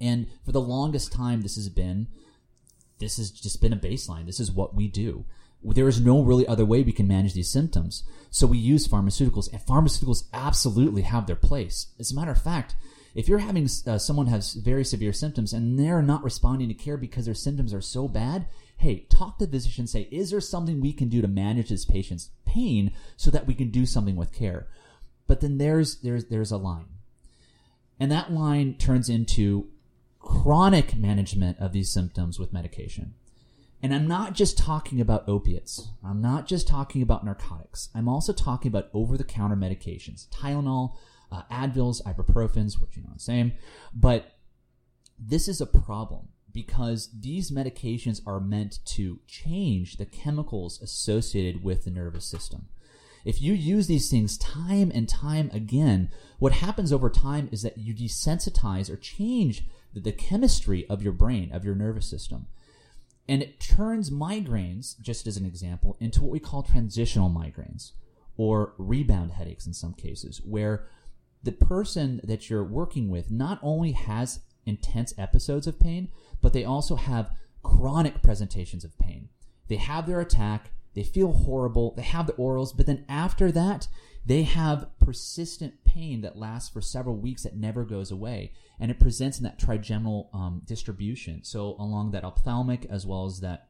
And 0.00 0.26
for 0.44 0.50
the 0.50 0.60
longest 0.60 1.12
time, 1.12 1.42
this 1.42 1.54
has 1.54 1.68
been, 1.68 2.08
this 2.98 3.16
has 3.16 3.30
just 3.30 3.60
been 3.60 3.72
a 3.72 3.76
baseline. 3.76 4.26
This 4.26 4.40
is 4.40 4.50
what 4.50 4.74
we 4.74 4.88
do. 4.88 5.24
There 5.62 5.86
is 5.86 6.00
no 6.00 6.20
really 6.22 6.44
other 6.48 6.64
way 6.64 6.82
we 6.82 6.90
can 6.90 7.06
manage 7.06 7.34
these 7.34 7.52
symptoms. 7.52 8.02
So 8.30 8.48
we 8.48 8.58
use 8.58 8.88
pharmaceuticals, 8.88 9.52
and 9.52 9.62
pharmaceuticals 9.62 10.24
absolutely 10.32 11.02
have 11.02 11.28
their 11.28 11.36
place. 11.36 11.92
As 12.00 12.10
a 12.10 12.16
matter 12.16 12.32
of 12.32 12.42
fact, 12.42 12.74
if 13.14 13.28
you're 13.28 13.38
having 13.38 13.68
uh, 13.86 13.98
someone 13.98 14.26
has 14.26 14.54
very 14.54 14.84
severe 14.84 15.12
symptoms 15.12 15.52
and 15.52 15.78
they're 15.78 16.02
not 16.02 16.24
responding 16.24 16.66
to 16.68 16.74
care 16.74 16.96
because 16.96 17.26
their 17.26 17.34
symptoms 17.34 17.72
are 17.72 17.80
so 17.80 18.08
bad, 18.08 18.46
hey, 18.82 19.06
talk 19.08 19.38
to 19.38 19.46
the 19.46 19.52
physician. 19.52 19.86
Say, 19.86 20.08
is 20.10 20.30
there 20.30 20.40
something 20.40 20.80
we 20.80 20.92
can 20.92 21.08
do 21.08 21.22
to 21.22 21.28
manage 21.28 21.68
this 21.68 21.84
patient's 21.84 22.30
pain 22.44 22.90
so 23.16 23.30
that 23.30 23.46
we 23.46 23.54
can 23.54 23.70
do 23.70 23.86
something 23.86 24.16
with 24.16 24.32
care? 24.32 24.66
But 25.28 25.40
then 25.40 25.58
there's 25.58 26.00
there's 26.00 26.26
there's 26.26 26.50
a 26.50 26.56
line, 26.56 26.88
and 28.00 28.10
that 28.10 28.32
line 28.32 28.74
turns 28.74 29.08
into 29.08 29.68
chronic 30.18 30.96
management 30.96 31.58
of 31.58 31.72
these 31.72 31.92
symptoms 31.92 32.38
with 32.38 32.52
medication. 32.52 33.14
And 33.84 33.94
I'm 33.94 34.06
not 34.06 34.34
just 34.34 34.58
talking 34.58 35.00
about 35.00 35.28
opiates. 35.28 35.88
I'm 36.04 36.20
not 36.20 36.46
just 36.46 36.68
talking 36.68 37.02
about 37.02 37.24
narcotics. 37.24 37.88
I'm 37.94 38.08
also 38.08 38.32
talking 38.32 38.68
about 38.68 38.90
over 38.92 39.16
the 39.16 39.24
counter 39.24 39.56
medications 39.56 40.28
Tylenol, 40.30 40.96
uh, 41.30 41.42
Advils, 41.52 42.02
ibuprofens, 42.02 42.80
which 42.80 42.96
you 42.96 43.04
know 43.04 43.10
the 43.14 43.20
same. 43.20 43.52
But 43.94 44.32
this 45.18 45.46
is 45.46 45.60
a 45.60 45.66
problem 45.66 46.28
because 46.52 47.10
these 47.18 47.50
medications 47.50 48.20
are 48.26 48.40
meant 48.40 48.78
to 48.84 49.20
change 49.26 49.96
the 49.96 50.06
chemicals 50.06 50.80
associated 50.82 51.62
with 51.62 51.84
the 51.84 51.90
nervous 51.90 52.24
system. 52.24 52.68
If 53.24 53.40
you 53.40 53.52
use 53.52 53.86
these 53.86 54.10
things 54.10 54.36
time 54.36 54.90
and 54.92 55.08
time 55.08 55.50
again, 55.52 56.10
what 56.38 56.52
happens 56.52 56.92
over 56.92 57.08
time 57.08 57.48
is 57.52 57.62
that 57.62 57.78
you 57.78 57.94
desensitize 57.94 58.90
or 58.90 58.96
change 58.96 59.64
the, 59.94 60.12
chemistry 60.12 60.86
of 60.88 61.02
your 61.02 61.12
brain, 61.12 61.52
of 61.52 61.64
your 61.64 61.74
nervous 61.74 62.06
system. 62.06 62.46
And 63.28 63.42
it 63.42 63.60
turns 63.60 64.10
migraines, 64.10 65.00
just 65.00 65.26
as 65.26 65.36
an 65.36 65.46
example, 65.46 65.96
into 66.00 66.22
what 66.22 66.32
we 66.32 66.40
call 66.40 66.62
transitional 66.62 67.30
migraines 67.30 67.92
or 68.36 68.74
rebound 68.78 69.32
headaches 69.32 69.66
in 69.66 69.74
some 69.74 69.94
cases, 69.94 70.40
where 70.44 70.86
the 71.42 71.52
person 71.52 72.20
that 72.24 72.50
you're 72.50 72.64
working 72.64 73.08
with 73.08 73.30
not 73.30 73.60
only 73.62 73.92
has 73.92 74.40
intense 74.64 75.14
episodes 75.18 75.66
of 75.66 75.78
pain, 75.78 76.08
but 76.42 76.52
they 76.52 76.64
also 76.64 76.96
have 76.96 77.30
chronic 77.62 78.22
presentations 78.22 78.84
of 78.84 78.98
pain. 78.98 79.28
They 79.68 79.76
have 79.76 80.06
their 80.06 80.20
attack, 80.20 80.72
they 80.94 81.02
feel 81.02 81.32
horrible, 81.32 81.94
they 81.94 82.02
have 82.02 82.26
the 82.26 82.34
auras, 82.34 82.72
but 82.72 82.86
then 82.86 83.06
after 83.08 83.50
that, 83.52 83.88
they 84.24 84.42
have 84.42 84.86
persistent 85.00 85.84
pain 85.84 86.20
that 86.20 86.38
lasts 86.38 86.70
for 86.70 86.80
several 86.80 87.16
weeks 87.16 87.42
that 87.42 87.56
never 87.56 87.84
goes 87.84 88.10
away. 88.10 88.52
And 88.78 88.90
it 88.90 89.00
presents 89.00 89.38
in 89.38 89.44
that 89.44 89.58
trigeminal 89.58 90.30
um, 90.32 90.62
distribution. 90.64 91.42
So 91.42 91.76
along 91.78 92.12
that 92.12 92.24
ophthalmic 92.24 92.86
as 92.88 93.06
well 93.06 93.24
as 93.24 93.40
that 93.40 93.68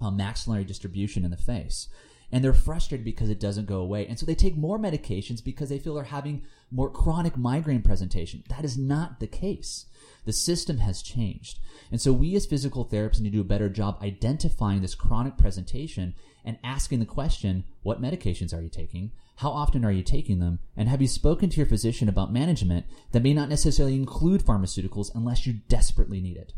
uh, 0.00 0.10
maxillary 0.10 0.64
distribution 0.64 1.24
in 1.24 1.30
the 1.30 1.36
face. 1.36 1.88
And 2.32 2.42
they're 2.42 2.54
frustrated 2.54 3.04
because 3.04 3.28
it 3.28 3.38
doesn't 3.38 3.66
go 3.66 3.80
away. 3.80 4.06
And 4.06 4.18
so 4.18 4.24
they 4.24 4.34
take 4.34 4.56
more 4.56 4.78
medications 4.78 5.44
because 5.44 5.68
they 5.68 5.78
feel 5.78 5.94
they're 5.94 6.04
having 6.04 6.42
more 6.70 6.88
chronic 6.88 7.36
migraine 7.36 7.82
presentation. 7.82 8.42
That 8.48 8.64
is 8.64 8.78
not 8.78 9.20
the 9.20 9.26
case. 9.26 9.84
The 10.24 10.32
system 10.32 10.78
has 10.78 11.02
changed. 11.02 11.58
And 11.90 12.00
so 12.00 12.12
we 12.12 12.34
as 12.34 12.46
physical 12.46 12.86
therapists 12.86 13.20
need 13.20 13.30
to 13.30 13.36
do 13.36 13.40
a 13.42 13.44
better 13.44 13.68
job 13.68 13.98
identifying 14.00 14.80
this 14.80 14.94
chronic 14.94 15.36
presentation 15.36 16.14
and 16.44 16.58
asking 16.64 17.00
the 17.00 17.06
question, 17.06 17.64
what 17.82 18.00
medications 18.00 18.54
are 18.54 18.62
you 18.62 18.70
taking? 18.70 19.12
How 19.36 19.50
often 19.50 19.84
are 19.84 19.92
you 19.92 20.02
taking 20.02 20.38
them? 20.38 20.60
And 20.76 20.88
have 20.88 21.02
you 21.02 21.08
spoken 21.08 21.50
to 21.50 21.56
your 21.56 21.66
physician 21.66 22.08
about 22.08 22.32
management 22.32 22.86
that 23.10 23.22
may 23.22 23.34
not 23.34 23.48
necessarily 23.48 23.94
include 23.94 24.42
pharmaceuticals 24.42 25.10
unless 25.14 25.46
you 25.46 25.54
desperately 25.68 26.20
need 26.20 26.36
it? 26.36 26.52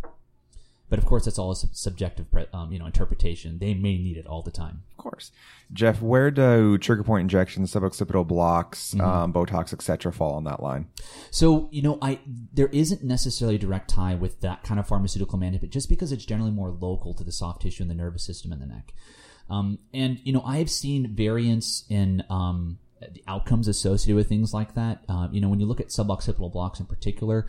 But 0.94 1.02
of 1.02 1.06
course, 1.06 1.24
that's 1.24 1.40
all 1.40 1.50
a 1.50 1.56
subjective, 1.56 2.26
um, 2.52 2.70
you 2.70 2.78
know, 2.78 2.86
interpretation. 2.86 3.58
They 3.58 3.74
may 3.74 3.98
need 3.98 4.16
it 4.16 4.28
all 4.28 4.42
the 4.42 4.52
time. 4.52 4.84
Of 4.92 4.96
course, 4.96 5.32
Jeff. 5.72 6.00
Where 6.00 6.30
do 6.30 6.78
trigger 6.78 7.02
point 7.02 7.22
injections, 7.22 7.74
suboccipital 7.74 8.28
blocks, 8.28 8.94
mm-hmm. 8.94 9.00
um, 9.00 9.32
Botox, 9.32 9.72
etc., 9.72 10.12
fall 10.12 10.34
on 10.34 10.44
that 10.44 10.62
line? 10.62 10.86
So 11.32 11.68
you 11.72 11.82
know, 11.82 11.98
I 12.00 12.20
there 12.52 12.68
isn't 12.68 13.02
necessarily 13.02 13.56
a 13.56 13.58
direct 13.58 13.90
tie 13.90 14.14
with 14.14 14.40
that 14.42 14.62
kind 14.62 14.78
of 14.78 14.86
pharmaceutical 14.86 15.36
management, 15.36 15.72
just 15.72 15.88
because 15.88 16.12
it's 16.12 16.24
generally 16.24 16.52
more 16.52 16.70
local 16.70 17.12
to 17.14 17.24
the 17.24 17.32
soft 17.32 17.62
tissue 17.62 17.82
and 17.82 17.90
the 17.90 17.96
nervous 17.96 18.22
system 18.22 18.52
and 18.52 18.62
the 18.62 18.66
neck. 18.66 18.94
Um, 19.50 19.80
and 19.92 20.20
you 20.22 20.32
know, 20.32 20.42
I 20.46 20.58
have 20.58 20.70
seen 20.70 21.12
variance 21.12 21.82
in 21.88 22.22
um, 22.30 22.78
the 23.00 23.24
outcomes 23.26 23.66
associated 23.66 24.14
with 24.14 24.28
things 24.28 24.54
like 24.54 24.76
that. 24.76 25.02
Uh, 25.08 25.26
you 25.32 25.40
know, 25.40 25.48
when 25.48 25.58
you 25.58 25.66
look 25.66 25.80
at 25.80 25.88
suboccipital 25.88 26.52
blocks 26.52 26.78
in 26.78 26.86
particular, 26.86 27.48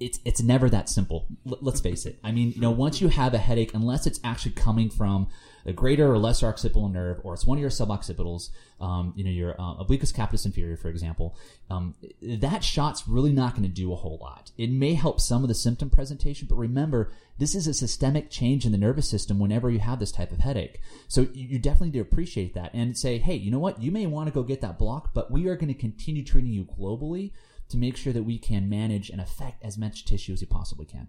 it's 0.00 0.18
it's 0.24 0.42
never 0.42 0.68
that 0.70 0.88
simple. 0.88 1.26
L- 1.46 1.58
let's 1.60 1.80
face 1.80 2.06
it. 2.06 2.18
I 2.24 2.32
mean, 2.32 2.52
you 2.52 2.60
know, 2.60 2.70
once 2.70 3.00
you 3.00 3.08
have 3.08 3.34
a 3.34 3.38
headache, 3.38 3.74
unless 3.74 4.06
it's 4.06 4.18
actually 4.24 4.52
coming 4.52 4.90
from 4.90 5.28
a 5.66 5.72
greater 5.72 6.10
or 6.10 6.18
lesser 6.18 6.46
occipital 6.48 6.88
nerve, 6.88 7.20
or 7.22 7.34
it's 7.34 7.44
one 7.44 7.58
of 7.58 7.60
your 7.60 7.70
suboccipitals, 7.70 8.48
um, 8.80 9.12
you 9.14 9.22
know, 9.22 9.30
your 9.30 9.52
uh, 9.60 9.74
obliquus 9.74 10.12
capitis 10.12 10.46
inferior, 10.46 10.76
for 10.76 10.88
example, 10.88 11.36
um, 11.68 11.94
that 12.22 12.64
shot's 12.64 13.06
really 13.06 13.30
not 13.30 13.52
going 13.52 13.62
to 13.62 13.68
do 13.68 13.92
a 13.92 13.96
whole 13.96 14.18
lot. 14.20 14.50
It 14.56 14.70
may 14.70 14.94
help 14.94 15.20
some 15.20 15.42
of 15.42 15.48
the 15.48 15.54
symptom 15.54 15.90
presentation, 15.90 16.48
but 16.48 16.56
remember, 16.56 17.12
this 17.36 17.54
is 17.54 17.66
a 17.66 17.74
systemic 17.74 18.30
change 18.30 18.64
in 18.64 18.72
the 18.72 18.78
nervous 18.78 19.08
system 19.08 19.38
whenever 19.38 19.70
you 19.70 19.80
have 19.80 19.98
this 19.98 20.12
type 20.12 20.32
of 20.32 20.38
headache. 20.38 20.80
So 21.08 21.28
you 21.34 21.58
definitely 21.58 21.88
need 21.88 21.94
to 21.94 22.00
appreciate 22.00 22.54
that 22.54 22.72
and 22.72 22.96
say, 22.96 23.18
hey, 23.18 23.34
you 23.34 23.50
know 23.50 23.58
what? 23.58 23.82
You 23.82 23.90
may 23.92 24.06
want 24.06 24.28
to 24.28 24.34
go 24.34 24.42
get 24.42 24.62
that 24.62 24.78
block, 24.78 25.12
but 25.12 25.30
we 25.30 25.46
are 25.48 25.56
going 25.56 25.72
to 25.72 25.78
continue 25.78 26.24
treating 26.24 26.52
you 26.52 26.64
globally 26.64 27.32
to 27.70 27.76
make 27.76 27.96
sure 27.96 28.12
that 28.12 28.24
we 28.24 28.38
can 28.38 28.68
manage 28.68 29.10
and 29.10 29.20
affect 29.20 29.64
as 29.64 29.78
much 29.78 30.04
tissue 30.04 30.32
as 30.32 30.40
we 30.40 30.46
possibly 30.46 30.86
can. 30.86 31.08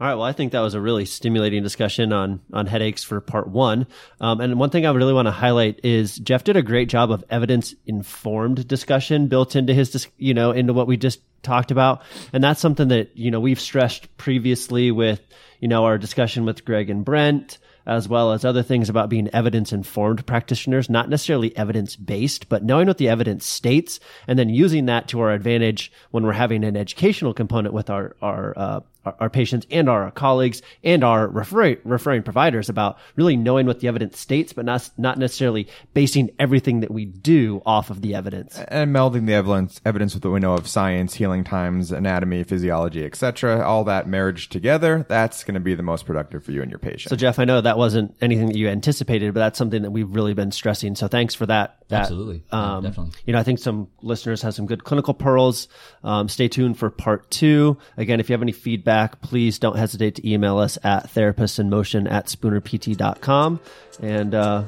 All 0.00 0.06
right. 0.06 0.14
Well, 0.14 0.24
I 0.24 0.32
think 0.32 0.52
that 0.52 0.60
was 0.60 0.74
a 0.74 0.80
really 0.80 1.04
stimulating 1.06 1.64
discussion 1.64 2.12
on 2.12 2.40
on 2.52 2.66
headaches 2.66 3.02
for 3.02 3.20
part 3.20 3.48
one. 3.48 3.88
Um, 4.20 4.40
and 4.40 4.56
one 4.56 4.70
thing 4.70 4.86
I 4.86 4.92
really 4.92 5.12
want 5.12 5.26
to 5.26 5.32
highlight 5.32 5.80
is 5.82 6.16
Jeff 6.18 6.44
did 6.44 6.56
a 6.56 6.62
great 6.62 6.88
job 6.88 7.10
of 7.10 7.24
evidence 7.30 7.74
informed 7.84 8.68
discussion 8.68 9.26
built 9.26 9.56
into 9.56 9.74
his, 9.74 10.06
you 10.16 10.34
know, 10.34 10.52
into 10.52 10.72
what 10.72 10.86
we 10.86 10.96
just 10.96 11.20
talked 11.42 11.72
about. 11.72 12.02
And 12.32 12.44
that's 12.44 12.60
something 12.60 12.88
that 12.88 13.16
you 13.16 13.32
know 13.32 13.40
we've 13.40 13.58
stressed 13.58 14.16
previously 14.16 14.92
with 14.92 15.20
you 15.58 15.66
know 15.66 15.84
our 15.84 15.98
discussion 15.98 16.44
with 16.44 16.64
Greg 16.64 16.90
and 16.90 17.04
Brent 17.04 17.58
as 17.88 18.06
well 18.06 18.32
as 18.32 18.44
other 18.44 18.62
things 18.62 18.90
about 18.90 19.08
being 19.08 19.28
evidence 19.32 19.72
informed 19.72 20.24
practitioners, 20.26 20.90
not 20.90 21.08
necessarily 21.08 21.56
evidence 21.56 21.96
based, 21.96 22.48
but 22.48 22.62
knowing 22.62 22.86
what 22.86 22.98
the 22.98 23.08
evidence 23.08 23.46
states 23.46 23.98
and 24.26 24.38
then 24.38 24.50
using 24.50 24.86
that 24.86 25.08
to 25.08 25.20
our 25.20 25.32
advantage 25.32 25.90
when 26.10 26.24
we're 26.24 26.32
having 26.32 26.64
an 26.64 26.76
educational 26.76 27.32
component 27.32 27.74
with 27.74 27.88
our, 27.88 28.14
our, 28.20 28.52
uh, 28.56 28.80
our, 29.18 29.30
patients 29.30 29.66
and 29.70 29.88
our 29.88 30.10
colleagues 30.10 30.62
and 30.82 31.04
our 31.04 31.28
referring, 31.28 31.78
referring 31.84 32.22
providers 32.22 32.68
about 32.68 32.98
really 33.16 33.36
knowing 33.36 33.66
what 33.66 33.80
the 33.80 33.88
evidence 33.88 34.18
states, 34.18 34.52
but 34.52 34.64
not, 34.64 34.90
not 34.96 35.18
necessarily 35.18 35.68
basing 35.94 36.30
everything 36.38 36.80
that 36.80 36.90
we 36.90 37.04
do 37.04 37.62
off 37.66 37.90
of 37.90 38.02
the 38.02 38.14
evidence. 38.14 38.58
And 38.68 38.94
melding 38.94 39.26
the 39.26 39.34
evidence, 39.34 39.80
evidence 39.84 40.14
with 40.14 40.24
what 40.24 40.32
we 40.32 40.40
know 40.40 40.54
of 40.54 40.66
science, 40.66 41.14
healing 41.14 41.44
times, 41.44 41.92
anatomy, 41.92 42.44
physiology, 42.44 43.04
etc. 43.04 43.64
All 43.64 43.84
that 43.84 44.08
marriage 44.08 44.48
together, 44.48 45.06
that's 45.08 45.44
going 45.44 45.54
to 45.54 45.60
be 45.60 45.74
the 45.74 45.82
most 45.82 46.06
productive 46.06 46.44
for 46.44 46.52
you 46.52 46.62
and 46.62 46.70
your 46.70 46.78
patient. 46.78 47.10
So 47.10 47.16
Jeff, 47.16 47.38
I 47.38 47.44
know 47.44 47.60
that 47.60 47.78
wasn't 47.78 48.16
anything 48.20 48.46
that 48.46 48.56
you 48.56 48.68
anticipated, 48.68 49.34
but 49.34 49.40
that's 49.40 49.58
something 49.58 49.82
that 49.82 49.90
we've 49.90 50.10
really 50.10 50.34
been 50.34 50.52
stressing. 50.52 50.94
So 50.94 51.08
thanks 51.08 51.34
for 51.34 51.46
that. 51.46 51.78
that 51.88 52.02
Absolutely. 52.02 52.44
Um, 52.50 52.84
yeah, 52.84 52.90
definitely. 52.90 53.20
You 53.26 53.32
know, 53.32 53.38
I 53.38 53.42
think 53.42 53.58
some 53.58 53.88
listeners 54.02 54.42
have 54.42 54.54
some 54.54 54.66
good 54.66 54.84
clinical 54.84 55.14
pearls. 55.14 55.68
Um, 56.02 56.28
stay 56.28 56.48
tuned 56.48 56.78
for 56.78 56.90
part 56.90 57.30
two. 57.30 57.78
Again, 57.96 58.20
if 58.20 58.28
you 58.28 58.34
have 58.34 58.42
any 58.42 58.52
feedback, 58.52 58.97
feedback, 58.98 59.20
please 59.20 59.58
don't 59.58 59.76
hesitate 59.76 60.16
to 60.16 60.28
email 60.28 60.58
us 60.58 60.78
at 60.82 61.08
therapistinmotion 61.08 62.10
at 62.10 62.26
spoonerpt.com 62.26 63.60
and 64.02 64.34
uh, 64.34 64.64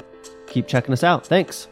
keep 0.46 0.66
checking 0.66 0.92
us 0.92 1.04
out. 1.04 1.26
Thanks. 1.26 1.68